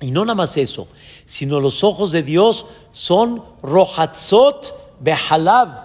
Y 0.00 0.10
no 0.10 0.24
nada 0.24 0.34
más 0.34 0.56
eso, 0.56 0.88
sino 1.26 1.60
los 1.60 1.84
ojos 1.84 2.12
de 2.12 2.22
Dios 2.22 2.66
son 2.92 3.44
rohatzot 3.62 5.00
behalab. 5.00 5.84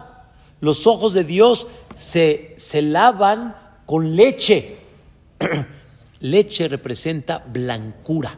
Los 0.62 0.88
ojos 0.88 1.13
de 1.13 1.23
Dios 1.23 1.67
se, 1.95 2.54
se 2.58 2.82
lavan 2.82 3.56
con 3.86 4.15
leche. 4.15 4.77
leche 6.21 6.67
representa 6.67 7.43
blancura. 7.51 8.38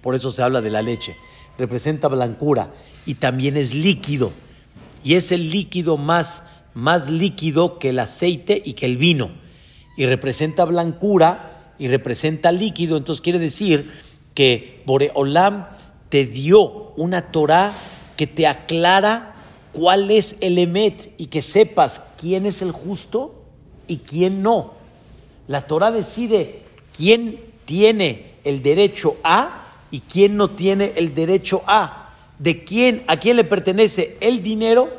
Por 0.00 0.14
eso 0.14 0.30
se 0.30 0.42
habla 0.42 0.62
de 0.62 0.70
la 0.70 0.82
leche. 0.82 1.16
Representa 1.58 2.06
blancura 2.06 2.72
y 3.04 3.14
también 3.14 3.56
es 3.56 3.74
líquido. 3.74 4.32
Y 5.02 5.14
es 5.14 5.32
el 5.32 5.50
líquido 5.50 5.96
más, 5.96 6.44
más 6.74 7.10
líquido 7.10 7.80
que 7.80 7.88
el 7.88 7.98
aceite 7.98 8.62
y 8.64 8.74
que 8.74 8.86
el 8.86 8.96
vino. 8.98 9.32
Y 9.96 10.06
representa 10.06 10.64
blancura 10.64 11.74
y 11.78 11.88
representa 11.88 12.52
líquido. 12.52 12.96
Entonces 12.96 13.20
quiere 13.20 13.40
decir 13.40 14.05
que 14.36 14.82
Boreolam 14.84 15.66
te 16.10 16.26
dio 16.26 16.92
una 16.96 17.32
Torah 17.32 17.72
que 18.16 18.26
te 18.26 18.46
aclara 18.46 19.34
cuál 19.72 20.10
es 20.10 20.36
el 20.40 20.58
Emet 20.58 21.10
y 21.16 21.26
que 21.26 21.42
sepas 21.42 22.02
quién 22.20 22.44
es 22.46 22.60
el 22.60 22.70
justo 22.70 23.34
y 23.88 23.98
quién 23.98 24.42
no. 24.42 24.74
La 25.48 25.62
Torah 25.62 25.90
decide 25.90 26.60
quién 26.96 27.40
tiene 27.64 28.34
el 28.44 28.62
derecho 28.62 29.16
a 29.24 29.64
y 29.90 30.00
quién 30.00 30.36
no 30.36 30.50
tiene 30.50 30.92
el 30.96 31.14
derecho 31.14 31.62
a, 31.66 32.14
de 32.38 32.62
quién, 32.62 33.04
a 33.06 33.16
quién 33.16 33.36
le 33.36 33.44
pertenece 33.44 34.18
el 34.20 34.42
dinero, 34.42 34.90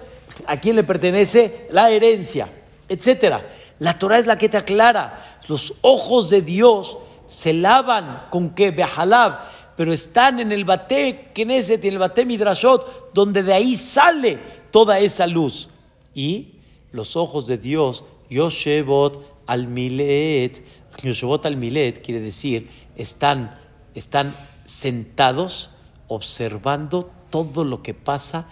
a 0.47 0.57
quién 0.57 0.75
le 0.75 0.83
pertenece 0.83 1.67
la 1.69 1.91
herencia, 1.91 2.49
etcétera. 2.89 3.47
La 3.77 3.99
Torah 3.99 4.17
es 4.17 4.25
la 4.25 4.39
que 4.39 4.49
te 4.49 4.57
aclara. 4.57 5.23
Los 5.47 5.75
ojos 5.81 6.29
de 6.29 6.41
Dios 6.41 6.97
se 7.27 7.53
lavan 7.53 8.23
con 8.31 8.51
que 8.51 8.71
Behalab, 8.71 9.41
pero 9.75 9.93
están 9.93 10.39
en 10.39 10.51
el 10.51 10.65
Bate 10.65 11.31
Knesset 11.35 11.83
y 11.85 11.89
el 11.89 11.99
Bate 11.99 12.25
Midrashot, 12.25 13.13
donde 13.13 13.43
de 13.43 13.53
ahí 13.53 13.75
sale 13.75 14.39
toda 14.71 14.99
esa 14.99 15.27
luz. 15.27 15.69
Y 16.15 16.55
los 16.91 17.15
ojos 17.15 17.45
de 17.45 17.57
Dios, 17.57 18.03
Yoshevot 18.29 19.43
al 19.45 19.67
Milet, 19.67 20.63
Yoshevot 21.03 21.45
al 21.45 21.57
Milet 21.57 22.03
quiere 22.03 22.21
decir, 22.21 22.69
están, 22.95 23.59
están 23.93 24.35
sentados 24.65 25.69
observando 26.07 27.11
todo 27.29 27.63
lo 27.63 27.83
que 27.83 27.93
pasa 27.93 28.47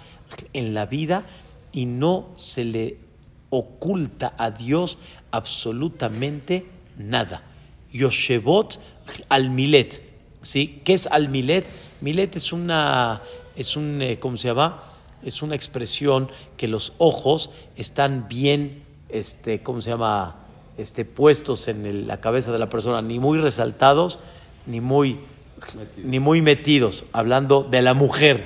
en 0.54 0.74
la 0.74 0.86
vida 0.86 1.24
y 1.72 1.86
no 1.86 2.28
se 2.36 2.66
le 2.66 2.98
oculta 3.50 4.34
a 4.38 4.52
Dios 4.52 4.98
absolutamente 5.32 6.66
nada. 6.98 7.44
Yoshevot 7.96 8.80
al 9.30 9.50
Milet. 9.50 10.02
¿sí? 10.42 10.82
¿Qué 10.84 10.94
es 10.94 11.08
al 11.08 11.30
Milet? 11.30 11.72
Milet 12.02 12.36
es 12.36 12.54
una, 12.54 13.22
es 13.56 13.76
un, 13.76 14.02
eh, 14.02 14.20
¿cómo 14.20 14.38
se 14.38 14.50
llama? 14.50 14.84
Es 15.24 15.42
una 15.42 15.56
expresión 15.56 16.30
que 16.58 16.68
los 16.68 16.94
ojos 16.98 17.52
están 17.76 18.28
bien, 18.28 18.84
este, 19.10 19.64
¿cómo 19.64 19.82
se 19.82 19.92
llama? 19.92 20.36
Este, 20.78 21.06
puestos 21.06 21.68
en 21.68 22.08
la 22.08 22.20
cabeza 22.20 22.52
de 22.52 22.60
la 22.60 22.70
persona, 22.70 23.02
ni 23.02 23.18
muy 23.18 23.40
resaltados, 23.40 24.20
ni 24.66 24.82
muy 24.82 25.20
ni 25.98 26.20
muy 26.20 26.42
metidos, 26.42 27.06
hablando 27.12 27.64
de 27.64 27.82
la 27.82 27.94
mujer, 27.94 28.44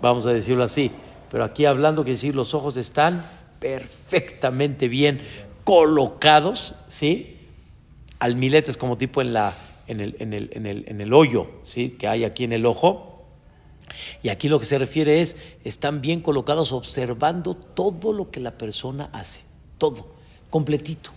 vamos 0.00 0.26
a 0.26 0.32
decirlo 0.32 0.64
así. 0.64 0.90
Pero 1.30 1.44
aquí 1.44 1.66
hablando 1.66 2.04
que 2.04 2.12
decir 2.12 2.34
los 2.34 2.54
ojos 2.54 2.76
están 2.76 3.24
perfectamente 3.60 4.88
bien 4.88 5.20
colocados, 5.64 6.74
¿sí? 6.88 7.37
Almiletes 8.18 8.76
como 8.76 8.98
tipo 8.98 9.20
en, 9.20 9.32
la, 9.32 9.54
en, 9.86 10.00
el, 10.00 10.16
en, 10.18 10.32
el, 10.32 10.50
en, 10.52 10.66
el, 10.66 10.84
en 10.88 11.00
el 11.00 11.12
hoyo, 11.12 11.48
¿sí? 11.64 11.90
Que 11.90 12.08
hay 12.08 12.24
aquí 12.24 12.44
en 12.44 12.52
el 12.52 12.66
ojo. 12.66 13.24
Y 14.22 14.28
aquí 14.28 14.48
lo 14.48 14.58
que 14.58 14.66
se 14.66 14.78
refiere 14.78 15.20
es, 15.20 15.36
están 15.64 16.00
bien 16.00 16.20
colocados 16.20 16.72
observando 16.72 17.54
todo 17.54 18.12
lo 18.12 18.30
que 18.30 18.40
la 18.40 18.58
persona 18.58 19.10
hace, 19.12 19.40
todo, 19.78 20.08
completito. 20.50 21.10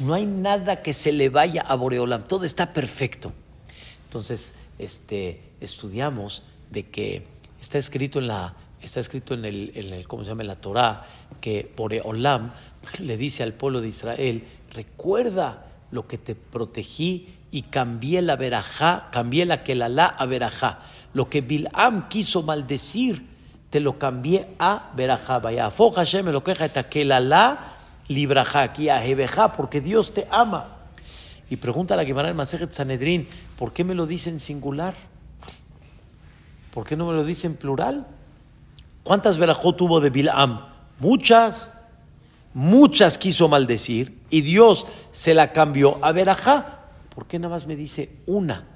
No 0.00 0.14
hay 0.14 0.26
nada 0.26 0.82
que 0.82 0.92
se 0.92 1.12
le 1.12 1.28
vaya 1.28 1.62
a 1.62 1.74
Boreolam, 1.74 2.24
todo 2.24 2.44
está 2.44 2.72
perfecto. 2.72 3.32
Entonces, 4.04 4.54
este, 4.78 5.40
estudiamos 5.60 6.42
de 6.70 6.84
que 6.84 7.26
está 7.60 7.78
escrito 7.78 8.18
en 8.18 8.26
la, 8.26 8.54
está 8.82 9.00
escrito 9.00 9.34
en 9.34 9.44
el, 9.44 9.72
en 9.74 9.92
el 9.92 10.06
¿cómo 10.08 10.24
se 10.24 10.30
llama? 10.30 10.44
La 10.44 10.56
Torah, 10.56 11.06
que 11.40 11.72
Boreolam 11.76 12.52
le 13.00 13.16
dice 13.16 13.42
al 13.42 13.54
pueblo 13.54 13.80
de 13.80 13.88
Israel, 13.88 14.44
recuerda 14.72 15.65
lo 15.90 16.06
que 16.06 16.18
te 16.18 16.34
protegí 16.34 17.34
y 17.50 17.62
cambié 17.62 18.22
la 18.22 18.36
verajá, 18.36 19.08
cambié 19.10 19.46
la 19.46 19.62
kelalá 19.62 20.06
a 20.06 20.26
verajá. 20.26 20.80
Lo 21.14 21.28
que 21.30 21.40
Bilam 21.40 22.08
quiso 22.08 22.42
maldecir, 22.42 23.26
te 23.70 23.80
lo 23.80 23.98
cambié 23.98 24.48
a 24.58 24.90
verajá. 24.94 25.38
Vaya, 25.38 25.70
Hashem 25.70 26.26
me 26.26 26.32
lo 26.32 26.44
queja 26.44 26.66
esta 26.66 26.88
kelalá 26.88 27.76
librajá, 28.08 28.62
aquí 28.62 28.88
a 28.88 29.02
porque 29.56 29.80
Dios 29.80 30.12
te 30.12 30.26
ama. 30.30 30.76
Y 31.48 31.56
pregunta 31.56 31.94
a 31.94 31.96
la 31.96 32.04
Gemara 32.04 32.28
en 32.28 32.36
Masejet 32.36 32.72
Sanedrín, 32.72 33.28
¿por 33.56 33.72
qué 33.72 33.84
me 33.84 33.94
lo 33.94 34.06
dice 34.06 34.30
en 34.30 34.40
singular? 34.40 34.94
¿Por 36.72 36.84
qué 36.84 36.96
no 36.96 37.06
me 37.06 37.14
lo 37.14 37.24
dice 37.24 37.46
en 37.46 37.56
plural? 37.56 38.06
¿Cuántas 39.02 39.38
verajot 39.38 39.76
tuvo 39.76 40.00
de 40.00 40.10
Bilam? 40.10 40.66
Muchas. 40.98 41.72
Muchas 42.52 43.18
quiso 43.18 43.48
maldecir 43.48 44.15
y 44.30 44.40
Dios 44.42 44.86
se 45.12 45.34
la 45.34 45.52
cambió 45.52 45.98
a 46.02 46.12
verajá. 46.12 46.80
¿Por 47.14 47.26
qué 47.26 47.38
nada 47.38 47.54
más 47.54 47.66
me 47.66 47.76
dice 47.76 48.10
una? 48.26 48.66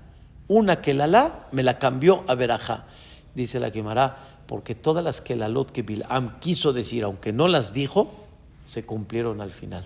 Una 0.48 0.80
que 0.80 0.94
la 0.94 1.06
la 1.06 1.48
me 1.52 1.62
la 1.62 1.78
cambió 1.78 2.24
a 2.28 2.34
verajá. 2.34 2.86
Dice 3.34 3.60
la 3.60 3.70
Gemara, 3.70 4.42
porque 4.46 4.74
todas 4.74 5.04
las 5.04 5.20
que 5.20 5.36
la 5.36 5.48
lot 5.48 5.70
que 5.70 5.82
Bilam 5.82 6.40
quiso 6.40 6.72
decir, 6.72 7.04
aunque 7.04 7.32
no 7.32 7.48
las 7.48 7.72
dijo, 7.72 8.12
se 8.64 8.84
cumplieron 8.84 9.40
al 9.40 9.50
final. 9.50 9.84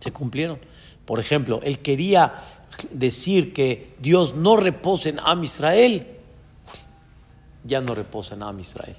Se 0.00 0.12
cumplieron. 0.12 0.58
Por 1.04 1.20
ejemplo, 1.20 1.60
él 1.62 1.80
quería 1.80 2.44
decir 2.90 3.52
que 3.52 3.94
Dios 3.98 4.34
no 4.34 4.56
reposa 4.56 5.08
en 5.08 5.20
Am 5.20 5.42
Israel, 5.44 6.06
ya 7.64 7.80
no 7.80 7.94
reposa 7.94 8.34
en 8.34 8.42
Am 8.42 8.60
Israel. 8.60 8.96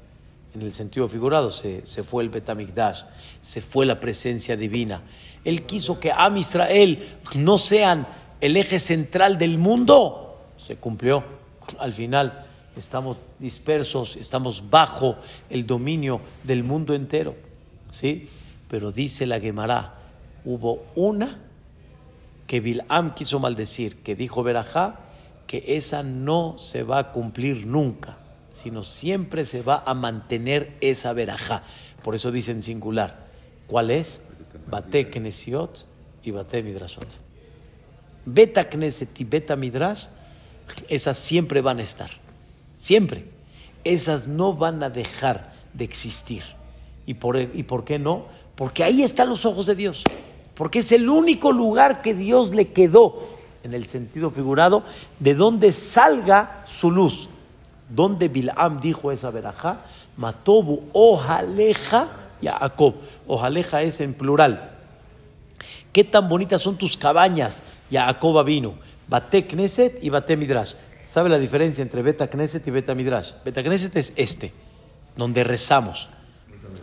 En 0.58 0.64
el 0.64 0.72
sentido 0.72 1.08
figurado, 1.08 1.52
se, 1.52 1.84
fue 2.02 2.24
el 2.24 2.30
Betamigdash, 2.30 3.04
se 3.44 3.62
fue 3.62 3.86
la 3.86 4.00
presencia 4.00 4.58
divina. 4.58 5.04
Él 5.46 5.68
quiso 5.68 6.00
que 6.00 6.12
Am 6.12 6.36
Israel 6.36 7.08
no 7.36 7.60
sean 7.60 8.08
el 8.42 8.58
eje 8.58 8.80
central 8.80 9.38
del 9.38 9.60
mundo. 9.60 10.42
Se 10.58 10.78
cumplió. 10.78 11.24
Al 11.78 11.94
final 11.94 12.48
estamos 12.76 13.18
dispersos, 13.38 14.16
estamos 14.16 14.68
bajo 14.68 15.18
el 15.52 15.68
dominio 15.68 16.22
del 16.44 16.64
mundo 16.64 16.96
entero. 16.96 17.36
¿Sí? 17.92 18.28
Pero 18.68 18.92
dice 18.92 19.28
la 19.28 19.40
Gemara, 19.40 19.94
hubo 20.44 20.86
una 20.96 21.38
que 22.48 22.62
Bilam 22.62 23.14
quiso 23.14 23.40
maldecir, 23.40 23.98
que 23.98 24.16
dijo 24.16 24.42
Berajá, 24.42 25.02
que 25.46 25.64
esa 25.78 26.02
no 26.02 26.58
se 26.58 26.82
va 26.82 26.98
a 26.98 27.12
cumplir 27.12 27.68
nunca, 27.68 28.18
sino 28.58 28.84
siempre 28.84 29.46
se 29.46 29.62
va 29.62 29.84
a 29.86 29.94
mantener 29.94 30.76
esa 30.82 31.14
Berajá. 31.14 31.62
Por 32.04 32.16
eso 32.16 32.32
dice 32.32 32.52
en 32.52 32.64
singular. 32.64 33.28
¿Cuál 33.68 33.92
es? 33.92 34.22
Bate 34.68 35.12
Knesiot 35.12 35.86
y 36.24 36.32
Bate 36.32 36.64
Midrashot. 36.64 37.28
Beta 38.26 38.68
Kneset 38.70 39.22
y 39.22 39.24
Beta 39.24 39.56
Midrash, 39.56 40.08
esas 40.90 41.18
siempre 41.18 41.62
van 41.62 41.80
a 41.80 41.84
estar. 41.84 42.10
Siempre. 42.76 43.26
Esas 43.84 44.28
no 44.28 44.54
van 44.54 44.84
a 44.84 44.90
dejar 44.90 45.54
de 45.74 45.86
existir. 45.86 46.44
¿Y 47.06 47.14
por, 47.14 47.38
¿Y 47.40 47.64
por 47.64 47.86
qué 47.86 48.00
no? 48.00 48.26
Porque 48.56 48.84
ahí 48.84 49.04
están 49.04 49.30
los 49.30 49.46
ojos 49.46 49.68
de 49.68 49.76
Dios. 49.76 50.04
Porque 50.56 50.80
es 50.80 50.92
el 50.92 51.10
único 51.10 51.52
lugar 51.52 52.02
que 52.02 52.14
Dios 52.14 52.54
le 52.54 52.74
quedó, 52.74 53.30
en 53.64 53.74
el 53.74 53.86
sentido 53.86 54.32
figurado, 54.32 54.84
de 55.20 55.36
donde 55.36 55.72
salga 55.72 56.66
su 56.66 56.90
luz. 56.90 57.30
Donde 57.90 58.28
Bilam 58.28 58.82
dijo 58.82 59.12
esa 59.12 59.32
verajá, 59.32 59.82
Matobu 60.18 60.84
ojaleja 60.94 62.10
Jacob. 62.42 62.96
Ojaleja 63.28 63.82
es 63.82 64.02
en 64.02 64.14
plural. 64.14 64.72
¿Qué 65.94 66.04
tan 66.04 66.28
bonitas 66.30 66.62
son 66.62 66.78
tus 66.78 66.98
cabañas? 66.98 67.64
Jacob 67.90 68.44
vino. 68.46 68.76
Bate 69.08 69.48
Knesset 69.48 70.04
y 70.04 70.10
Bate 70.10 70.36
Midrash. 70.36 70.74
¿Sabe 71.06 71.30
la 71.30 71.40
diferencia 71.40 71.82
entre 71.82 72.02
Beta 72.02 72.28
Knesset 72.28 72.68
y 72.68 72.72
Beta 72.72 72.94
Midrash? 72.94 73.32
Beta 73.46 73.64
Knesset 73.64 73.96
es 73.96 74.14
este, 74.18 74.52
donde 75.16 75.44
rezamos. 75.44 76.10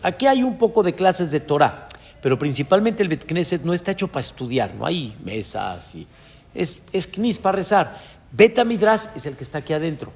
Aquí 0.02 0.26
hay 0.26 0.42
un 0.42 0.56
poco 0.56 0.82
de 0.82 0.94
clases 0.94 1.30
de 1.30 1.40
Torah, 1.40 1.88
pero 2.22 2.38
principalmente 2.38 3.02
el 3.02 3.08
Bet 3.08 3.26
Knesset 3.26 3.62
no 3.62 3.74
está 3.74 3.92
hecho 3.92 4.08
para 4.08 4.22
estudiar, 4.22 4.74
no 4.74 4.86
hay 4.86 5.14
mesas, 5.22 5.94
y 5.94 6.06
es, 6.54 6.80
es 6.92 7.06
Knis 7.06 7.38
para 7.38 7.56
rezar. 7.56 7.96
Beta 8.32 8.64
Midrash 8.64 9.02
es 9.14 9.26
el 9.26 9.36
que 9.36 9.44
está 9.44 9.58
aquí 9.58 9.74
adentro. 9.74 10.10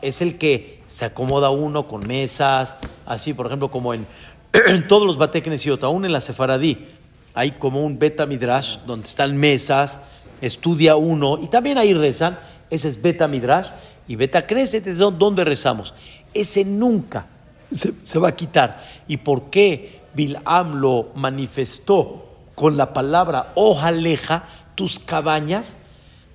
Es 0.00 0.20
el 0.20 0.38
que 0.38 0.82
se 0.88 1.04
acomoda 1.04 1.50
uno 1.50 1.86
con 1.86 2.06
mesas, 2.06 2.76
así, 3.06 3.34
por 3.34 3.46
ejemplo, 3.46 3.70
como 3.70 3.94
en, 3.94 4.06
todos 4.88 5.06
los 5.06 5.18
Bate 5.18 5.42
Knesset, 5.42 5.82
aún 5.84 6.04
en 6.04 6.12
la 6.12 6.20
Sefaradí, 6.20 6.86
hay 7.34 7.52
como 7.52 7.84
un 7.84 7.98
Beta 7.98 8.26
Midrash 8.26 8.78
donde 8.86 9.08
están 9.08 9.36
mesas, 9.36 9.98
estudia 10.40 10.96
uno 10.96 11.38
y 11.42 11.48
también 11.48 11.78
ahí 11.78 11.94
rezan. 11.94 12.38
Ese 12.68 12.88
es 12.88 13.00
Beta 13.00 13.28
Midrash 13.28 13.68
y 14.08 14.16
Beta 14.16 14.46
Knesset 14.46 14.86
es 14.86 14.98
donde 14.98 15.44
rezamos. 15.44 15.94
Ese 16.34 16.64
nunca 16.64 17.26
se, 17.72 18.18
va 18.18 18.28
a 18.28 18.36
quitar. 18.36 18.82
¿Y 19.08 19.18
por 19.18 19.50
qué 19.50 20.02
Bilam 20.14 20.80
lo 20.80 21.10
manifestó 21.14 22.28
con 22.54 22.76
la 22.76 22.92
palabra 22.92 23.52
ojaleja 23.54 24.46
tus 24.74 24.98
cabañas? 24.98 25.76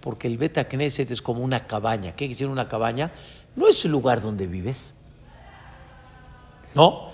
Porque 0.01 0.27
el 0.27 0.37
Beta 0.37 0.67
Knesset 0.67 1.11
es 1.11 1.21
como 1.21 1.43
una 1.43 1.67
cabaña. 1.67 2.15
¿Qué 2.15 2.27
decir 2.27 2.47
una 2.47 2.69
cabaña? 2.69 3.11
No 3.55 3.67
es 3.67 3.83
el 3.85 3.91
lugar 3.91 4.21
donde 4.21 4.47
vives. 4.47 4.93
No, 6.75 7.09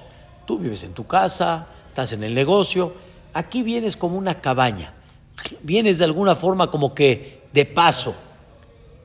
tú 0.45 0.57
vives 0.57 0.83
en 0.83 0.93
tu 0.93 1.07
casa, 1.07 1.67
estás 1.87 2.13
en 2.13 2.23
el 2.23 2.33
negocio. 2.33 2.93
Aquí 3.33 3.63
vienes 3.63 3.95
como 3.95 4.17
una 4.17 4.41
cabaña. 4.41 4.93
Vienes 5.61 5.97
de 5.99 6.05
alguna 6.05 6.35
forma 6.35 6.69
como 6.69 6.93
que 6.93 7.43
de 7.53 7.65
paso 7.65 8.13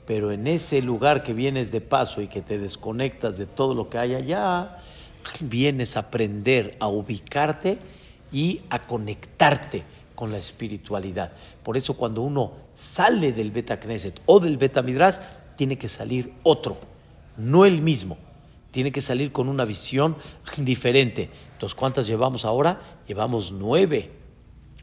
pero 0.08 0.32
en 0.32 0.46
ese 0.46 0.80
lugar 0.80 1.22
que 1.22 1.34
vienes 1.34 1.70
de 1.70 1.82
paso 1.82 2.22
y 2.22 2.28
que 2.28 2.40
te 2.40 2.58
desconectas 2.58 3.36
de 3.36 3.44
todo 3.44 3.74
lo 3.74 3.90
que 3.90 3.98
hay 3.98 4.14
allá, 4.14 4.78
vienes 5.40 5.98
a 5.98 6.00
aprender 6.00 6.78
a 6.80 6.88
ubicarte 6.88 7.76
y 8.32 8.62
a 8.70 8.86
conectarte 8.86 9.84
con 10.18 10.33
la 10.33 10.38
espiritualidad. 10.38 11.31
Por 11.62 11.76
eso 11.76 11.94
cuando 11.94 12.22
uno 12.22 12.50
sale 12.74 13.31
del 13.31 13.52
Beta 13.52 13.78
Knesset 13.78 14.20
o 14.26 14.40
del 14.40 14.57
Beta 14.57 14.83
Midrash, 14.83 15.14
tiene 15.54 15.78
que 15.78 15.87
salir 15.87 16.33
otro, 16.42 16.76
no 17.37 17.64
el 17.64 17.81
mismo. 17.83 18.18
Tiene 18.72 18.90
que 18.90 19.00
salir 19.00 19.31
con 19.31 19.48
una 19.48 19.64
visión 19.64 20.16
diferente. 20.57 21.31
Entonces, 21.52 21.76
¿cuántas 21.76 22.09
llevamos 22.09 22.44
ahora? 22.44 22.81
Llevamos 23.07 23.52
nueve 23.52 24.11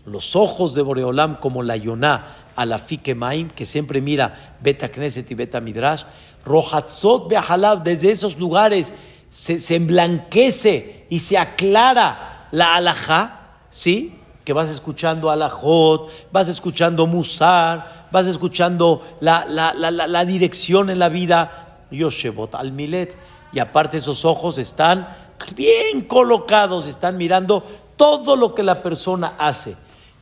los 0.05 0.37
ojos 0.37 0.73
de 0.73 0.83
Boreolam 0.83 1.41
como 1.41 1.63
la 1.63 1.75
Yoná 1.75 2.51
a 2.55 2.65
la 2.65 2.81
Maim, 3.17 3.49
que 3.49 3.65
siempre 3.65 3.99
mira 3.99 4.55
Beta 4.61 4.87
Knesset 4.87 5.29
y 5.31 5.35
Beta 5.35 5.59
Midrash, 5.59 6.03
Rojatzot 6.45 7.27
Behalab, 7.27 7.83
desde 7.83 8.09
esos 8.09 8.39
lugares 8.39 8.93
se, 9.29 9.59
se, 9.59 9.75
emblanquece 9.75 11.07
y 11.09 11.19
se 11.19 11.37
aclara 11.37 12.47
la 12.51 12.75
alajá, 12.75 13.57
¿sí? 13.69 14.13
Que 14.45 14.53
vas 14.53 14.69
escuchando 14.69 15.29
alajot, 15.29 16.09
vas 16.31 16.47
escuchando 16.47 17.07
musar, 17.07 18.07
vas 18.11 18.27
escuchando 18.27 19.01
la, 19.19 19.45
la, 19.45 19.73
la, 19.73 19.91
la 19.91 20.25
dirección 20.25 20.89
en 20.89 20.99
la 20.99 21.09
vida, 21.09 21.81
Yoshebot 21.91 22.55
al 22.55 22.71
Milet, 22.71 23.17
y 23.51 23.59
aparte 23.59 23.97
esos 23.97 24.23
ojos 24.23 24.57
están 24.57 25.09
bien 25.55 26.01
colocados, 26.01 26.87
están 26.87 27.17
mirando 27.17 27.63
todo 27.97 28.35
lo 28.35 28.55
que 28.55 28.63
la 28.63 28.81
persona 28.81 29.33
hace 29.37 29.75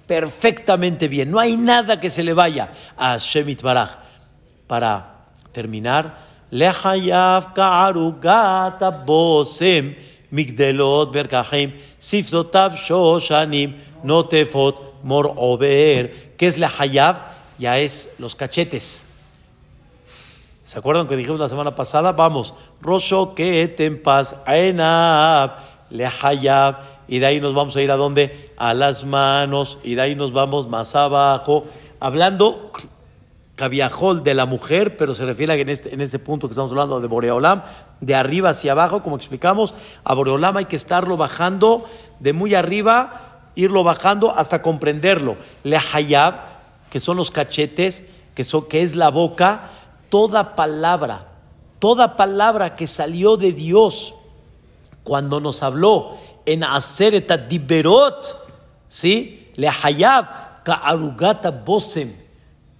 perfectamente 0.07 1.07
bien. 1.07 1.31
No 1.31 1.39
hay 1.39 1.55
nada 1.57 1.99
que 1.99 2.09
se 2.09 2.23
le 2.23 2.33
vaya 2.33 2.71
a 2.97 3.17
Shemit 3.17 3.62
Baraj. 3.62 3.97
Para 4.67 5.25
terminar, 5.51 6.17
Lehayav 6.51 7.53
Ka'arugata 7.53 8.89
Bosem 8.91 9.95
Migdelot 10.31 11.12
Berkahim 11.12 11.73
Sifzotav 11.99 12.75
Shoshanim 12.75 13.75
Notefot 14.03 15.03
Mor 15.03 15.33
Ober. 15.35 16.33
¿Qué 16.37 16.47
es 16.47 16.57
Lehayav? 16.57 17.17
Ya 17.57 17.79
es 17.79 18.13
los 18.19 18.35
cachetes. 18.35 19.05
¿Se 20.63 20.79
acuerdan 20.79 21.07
que 21.07 21.15
dijimos 21.15 21.39
la 21.39 21.49
semana 21.49 21.75
pasada? 21.75 22.13
Vamos, 22.13 22.53
Rosho 22.81 23.35
Ketempas 23.35 24.37
Enab 24.47 25.73
Lehayab 25.89 26.93
y 27.07 27.19
de 27.19 27.25
ahí 27.25 27.39
nos 27.39 27.53
vamos 27.53 27.75
a 27.75 27.81
ir 27.81 27.91
a 27.91 27.95
dónde? 27.95 28.51
A 28.57 28.73
las 28.73 29.05
manos, 29.05 29.77
y 29.83 29.95
de 29.95 30.01
ahí 30.01 30.15
nos 30.15 30.31
vamos 30.31 30.67
más 30.67 30.95
abajo, 30.95 31.65
hablando 31.99 32.71
cabiajol 33.55 34.23
de 34.23 34.33
la 34.33 34.45
mujer, 34.45 34.97
pero 34.97 35.13
se 35.13 35.25
refiere 35.25 35.53
a 35.53 35.55
en 35.55 35.69
este, 35.69 35.93
en 35.93 36.01
este 36.01 36.17
punto 36.17 36.47
que 36.47 36.53
estamos 36.53 36.71
hablando 36.71 36.99
de 36.99 37.07
Boreolam, 37.07 37.61
de 38.01 38.15
arriba 38.15 38.49
hacia 38.49 38.71
abajo, 38.71 39.03
como 39.03 39.15
explicamos, 39.15 39.75
a 40.03 40.13
Boreolam 40.13 40.57
hay 40.57 40.65
que 40.65 40.75
estarlo 40.75 41.17
bajando 41.17 41.85
de 42.19 42.33
muy 42.33 42.55
arriba, 42.55 43.22
irlo 43.55 43.83
bajando 43.83 44.31
hasta 44.31 44.61
comprenderlo. 44.61 45.37
Le 45.63 45.77
hayab, 45.77 46.35
que 46.89 46.99
son 46.99 47.17
los 47.17 47.31
cachetes, 47.31 48.03
que, 48.35 48.43
son, 48.43 48.67
que 48.67 48.83
es 48.83 48.95
la 48.95 49.09
boca, 49.09 49.69
toda 50.09 50.55
palabra, 50.55 51.27
toda 51.79 52.15
palabra 52.15 52.75
que 52.75 52.87
salió 52.87 53.37
de 53.37 53.51
Dios 53.51 54.13
cuando 55.03 55.39
nos 55.39 55.63
habló 55.63 56.17
en 56.45 56.63
Aseret 56.63 57.47
Diberot, 57.47 58.37
¿sí? 58.87 59.49
Le 59.55 59.69
hayab 59.69 60.63
ka'arugata 60.63 61.51
bosem. 61.51 62.13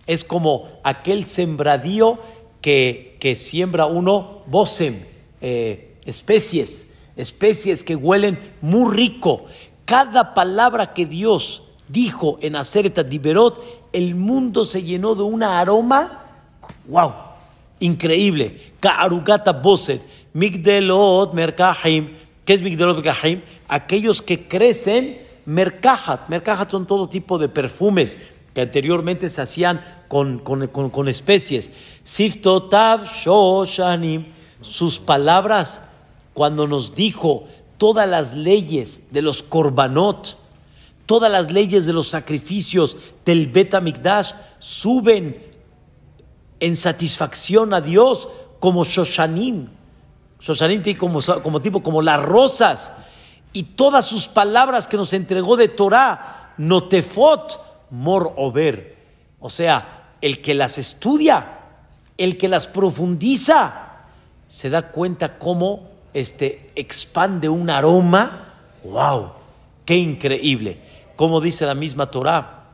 Es 0.06 0.24
como 0.24 0.68
aquel 0.84 1.26
sembradío 1.26 2.20
que, 2.62 3.18
que 3.20 3.36
siembra 3.36 3.86
uno 3.86 4.42
bosem, 4.48 5.06
eh, 5.42 5.96
especies, 6.06 6.88
especies 7.16 7.84
que 7.84 7.96
huelen 7.96 8.54
muy 8.62 8.94
rico. 8.94 9.46
Cada 9.86 10.34
palabra 10.34 10.94
que 10.94 11.06
Dios 11.06 11.64
dijo 11.88 12.38
en 12.42 12.56
Aseret 12.56 13.06
Diberot, 13.08 13.64
el 13.92 14.16
mundo 14.16 14.66
se 14.66 14.84
llenó 14.84 15.16
de 15.16 15.24
un 15.24 15.44
aroma, 15.44 16.24
wow, 16.88 17.14
increíble. 17.80 18.74
Ka'arugata 18.80 19.52
bosem, 19.54 20.00
migdelot 20.34 21.34
merkahim, 21.34 22.24
¿Qué 22.46 22.54
es 22.54 22.62
Migdalot 22.62 23.02
Gahim? 23.02 23.42
Aquellos 23.68 24.22
que 24.22 24.48
crecen 24.48 25.22
mercahat. 25.46 26.28
Mercahat 26.28 26.70
son 26.70 26.86
todo 26.86 27.08
tipo 27.08 27.38
de 27.38 27.48
perfumes 27.48 28.18
que 28.54 28.62
anteriormente 28.62 29.30
se 29.30 29.42
hacían 29.42 29.82
con, 30.10 30.40
con, 30.40 30.68
con, 30.68 31.08
especies. 31.08 31.72
Siftotav 32.04 33.06
Shoshanim. 33.06 34.26
Sus 34.62 35.00
palabras, 35.00 35.84
cuando 36.34 36.68
nos 36.68 36.96
dijo 36.96 37.46
todas 37.84 38.08
las 38.08 38.32
leyes 38.32 39.12
de 39.12 39.22
los 39.22 39.44
korbanot, 39.44 40.38
todas 41.06 41.30
las 41.30 41.52
leyes 41.52 41.86
de 41.86 41.92
los 41.92 42.08
sacrificios 42.08 42.96
del 43.26 43.48
Bet 43.48 43.76
suben 44.60 45.46
en 46.62 46.78
satisfacción 46.78 47.74
a 47.74 47.82
Dios 47.82 48.30
como 48.62 48.86
Shoshanim 48.86 49.68
Shoshanim 50.40 50.96
como, 50.96 51.20
como 51.44 51.62
tipo, 51.62 51.84
como 51.84 52.02
las 52.02 52.24
rosas. 52.24 52.94
Y 53.52 53.64
todas 53.64 54.06
sus 54.06 54.30
palabras 54.30 54.88
que 54.88 54.96
nos 54.96 55.12
entregó 55.12 55.58
de 55.58 55.68
Torah, 55.68 56.54
notefot, 56.58 57.60
mor 57.90 58.32
over. 58.38 58.96
O 59.42 59.50
sea, 59.50 60.14
el 60.22 60.42
que 60.42 60.54
las 60.54 60.78
estudia, 60.78 61.60
el 62.18 62.38
que 62.38 62.48
las 62.48 62.66
profundiza, 62.66 64.06
se 64.48 64.70
da 64.70 64.90
cuenta 64.90 65.38
cómo 65.38 65.92
este, 66.14 66.72
expande 66.76 67.50
un 67.50 67.70
aroma. 67.70 68.54
¡Wow! 68.84 69.32
¡Qué 69.86 69.98
increíble! 69.98 70.80
Como 71.16 71.42
dice 71.42 71.66
la 71.66 71.76
misma 71.76 72.10
Torah, 72.10 72.66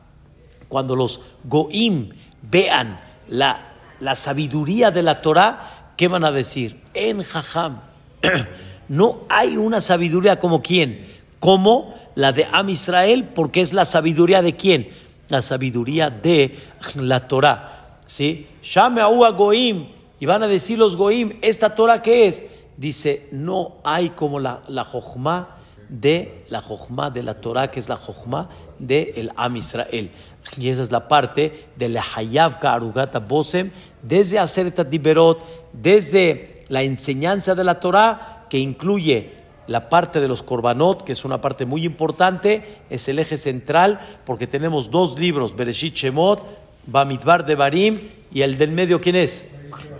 cuando 0.68 0.96
los 0.96 1.20
goim 1.44 2.10
vean 2.42 3.00
la, 3.28 3.74
la 4.00 4.16
sabiduría 4.16 4.90
de 4.90 5.02
la 5.02 5.20
Torah, 5.20 5.92
¿qué 5.96 6.08
van 6.08 6.24
a 6.24 6.32
decir? 6.32 6.80
En 6.94 7.22
Jajam. 7.22 7.80
No 8.90 9.20
hay 9.28 9.56
una 9.56 9.80
sabiduría 9.80 10.40
como 10.40 10.62
quién, 10.62 11.06
como 11.38 11.94
la 12.16 12.32
de 12.32 12.48
Am 12.50 12.68
Israel, 12.70 13.28
porque 13.36 13.60
es 13.60 13.72
la 13.72 13.84
sabiduría 13.84 14.42
de 14.42 14.56
quién? 14.56 14.90
La 15.28 15.42
sabiduría 15.42 16.10
de 16.10 16.58
la 16.96 17.28
Torah. 17.28 17.98
¿Sí? 18.04 18.48
Shame 18.64 19.00
a 19.00 19.06
Goim. 19.06 19.86
Y 20.18 20.26
van 20.26 20.42
a 20.42 20.48
decir 20.48 20.76
los 20.76 20.96
Goim, 20.96 21.38
¿esta 21.40 21.76
Torah 21.76 22.02
qué 22.02 22.26
es? 22.26 22.42
Dice, 22.80 23.28
no 23.30 23.76
hay 23.84 24.08
como 24.10 24.40
la, 24.40 24.62
la 24.68 24.84
jochma 24.84 25.58
de 25.90 26.44
la 26.48 26.62
jochma 26.62 27.10
de 27.10 27.22
la 27.22 27.34
Torah, 27.34 27.70
que 27.70 27.78
es 27.78 27.88
la 27.88 27.96
jochma 27.96 28.48
de 28.78 29.12
el 29.16 29.30
Am 29.36 29.56
Israel. 29.56 30.10
Y 30.56 30.70
esa 30.70 30.82
es 30.82 30.90
la 30.90 31.06
parte 31.06 31.68
de 31.76 31.90
la 31.90 32.02
Hayav 32.16 32.58
Arugata 32.62 33.18
Bosem, 33.18 33.70
desde 34.02 34.38
hacer 34.38 34.72
Diberot, 34.88 35.44
desde 35.74 36.64
la 36.68 36.82
enseñanza 36.82 37.54
de 37.54 37.64
la 37.64 37.80
Torah, 37.80 38.46
que 38.48 38.58
incluye 38.58 39.34
la 39.66 39.90
parte 39.90 40.20
de 40.20 40.28
los 40.28 40.42
Korbanot, 40.42 41.04
que 41.04 41.12
es 41.12 41.24
una 41.24 41.42
parte 41.42 41.66
muy 41.66 41.84
importante, 41.84 42.82
es 42.88 43.08
el 43.08 43.18
eje 43.18 43.36
central, 43.36 44.00
porque 44.24 44.46
tenemos 44.46 44.90
dos 44.90 45.20
libros, 45.20 45.54
Bereshit 45.54 45.94
Shemot, 45.94 46.42
Bamidbar 46.86 47.44
de 47.44 47.56
Barim, 47.56 48.08
y 48.32 48.40
el 48.40 48.56
del 48.56 48.72
medio, 48.72 49.00
¿quién 49.02 49.16
es? 49.16 49.44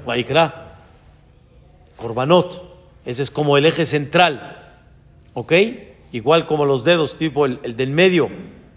Vaikra. 0.06 0.78
Korbanot. 1.96 2.69
Ese 3.10 3.24
es 3.24 3.32
como 3.32 3.56
el 3.56 3.66
eje 3.66 3.86
central. 3.86 4.76
¿Ok? 5.34 5.52
Igual 6.12 6.46
como 6.46 6.64
los 6.64 6.84
dedos, 6.84 7.16
tipo 7.16 7.44
el, 7.44 7.76
del 7.76 7.90
medio, 7.90 8.28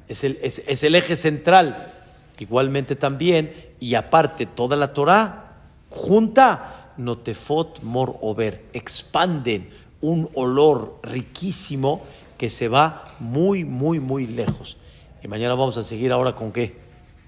es 0.08 0.24
el, 0.24 0.40
es, 0.42 0.84
el, 0.84 0.96
eje 0.96 1.16
central. 1.16 1.94
Igualmente 2.40 2.96
también, 2.96 3.54
y 3.80 3.94
aparte, 3.94 4.48
toda 4.48 4.76
la 4.76 4.92
Torah 4.92 5.52
junta, 5.92 6.94
notefot 6.98 7.84
mor 7.84 8.18
over, 8.22 8.66
expanden 8.74 9.70
un 10.02 10.28
olor 10.34 11.00
riquísimo 11.04 12.02
que 12.36 12.50
se 12.50 12.68
va 12.68 13.14
muy, 13.20 13.64
muy, 13.64 14.00
muy 14.00 14.26
lejos. 14.26 14.78
Y 15.24 15.28
mañana 15.28 15.54
vamos 15.54 15.78
a 15.78 15.84
seguir 15.84 16.12
ahora 16.12 16.34
con 16.34 16.52
qué? 16.52 16.76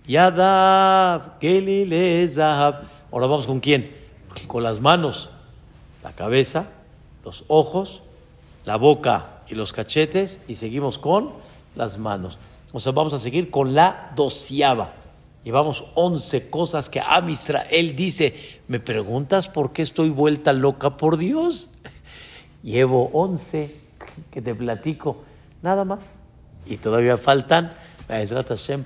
Yadav, 0.08 1.38
Zahab. 2.30 2.82
Ahora 3.12 3.28
vamos 3.28 3.46
con 3.46 3.60
quién? 3.60 3.96
Con 4.48 4.64
las 4.64 4.82
manos, 4.82 5.30
la 6.04 6.12
cabeza, 6.12 6.68
los 7.26 7.44
ojos, 7.48 8.04
la 8.64 8.78
boca 8.78 9.42
y 9.50 9.56
los 9.56 9.74
cachetes 9.74 10.40
y 10.48 10.56
seguimos 10.56 11.00
con 11.00 11.32
las 11.76 11.98
manos. 11.98 12.38
O 12.72 12.80
sea, 12.80 12.94
vamos 12.94 13.14
a 13.14 13.20
seguir 13.20 13.52
con 13.52 13.74
la 13.74 14.12
doceava. 14.16 14.94
Llevamos 15.44 15.86
once 15.94 16.50
cosas 16.50 16.90
que 16.90 17.00
Am 17.00 17.30
Israel 17.30 17.96
dice, 17.96 18.62
¿me 18.68 18.80
preguntas 18.80 19.48
por 19.48 19.74
qué 19.74 19.82
estoy 19.82 20.10
vuelta 20.10 20.54
loca 20.54 20.98
por 20.98 21.18
Dios? 21.18 21.70
Llevo 22.64 23.10
once 23.14 23.76
que 24.32 24.42
te 24.42 24.56
platico, 24.56 25.18
nada 25.62 25.84
más. 25.84 26.16
Y 26.66 26.78
todavía 26.78 27.18
faltan, 27.18 27.74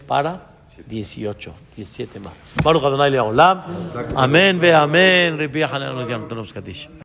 para 0.06 0.48
18, 0.88 1.54
17 1.76 2.20
más. 2.20 2.34
Baruch 2.64 2.84
Adonai 2.84 3.12
Leolam. 3.12 3.64
Amén, 4.16 4.60
ve 4.60 4.74
amén. 4.74 5.38